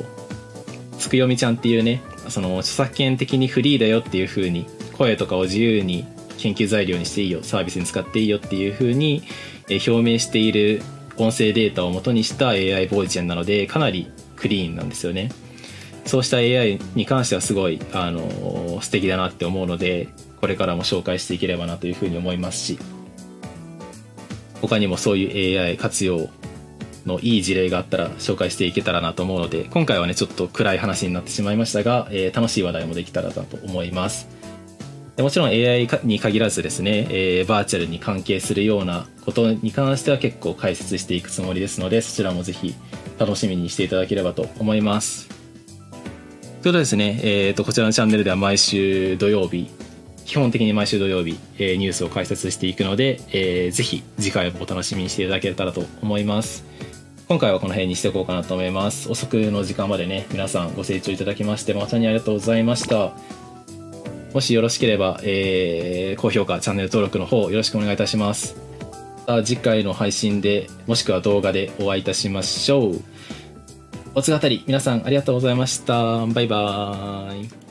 [1.00, 6.06] つくよみちゃんっていうねその著作権的にフリーだよっていう風に声とかを自由に
[6.38, 9.24] 研究材料にしていいよサービスに使っていいよっていう風に
[9.68, 10.80] 表明している
[11.16, 15.30] 音声データを元にした AI ボイチェンなのでかなりクリーンなんですよね。
[16.04, 20.08] そうした AI に関してはすごいあの素敵だなって思うので
[20.40, 22.78] これからも紹介していければなというふうに思いますし
[24.60, 26.28] 他にもそういう AI 活用
[27.06, 34.41] のいい事例があったら紹介していけたらなと思うので今回はねちょっと暗い話になってしまいましたが、えー、楽しい話題もできたらなと思います。
[35.16, 42.74] でもちろん AI に限らずですね、えー、バーチャルに関係するようなことに関しては結構解説していくつもりですのでそちらもぜひ
[43.18, 49.70] 楽しみにしていただければと思いますということですね、えーとこちらのチャンネルでは毎週土曜日
[50.24, 56.64] 基本的に毎週土曜日、えー、ニュースを解説していくので、えー、ぜひ次回もお楽しみにしていただけたらと思います。
[57.28, 59.10] 今回はこの辺にしておこうかなと思います。
[59.10, 63.12] 遅くの時間までね、皆さんご清聴いただきまして誠にありがとうございました。
[64.34, 68.56] もしよろしければ、えー、高評価、チャンネル登録の方よろしくお願いいたします。
[69.26, 73.00] また次回の配信で、もしくは動画でお会いいたしましょう。
[74.14, 76.26] おつがたり、皆さんありがとうございました。
[76.26, 77.61] バイバーイ。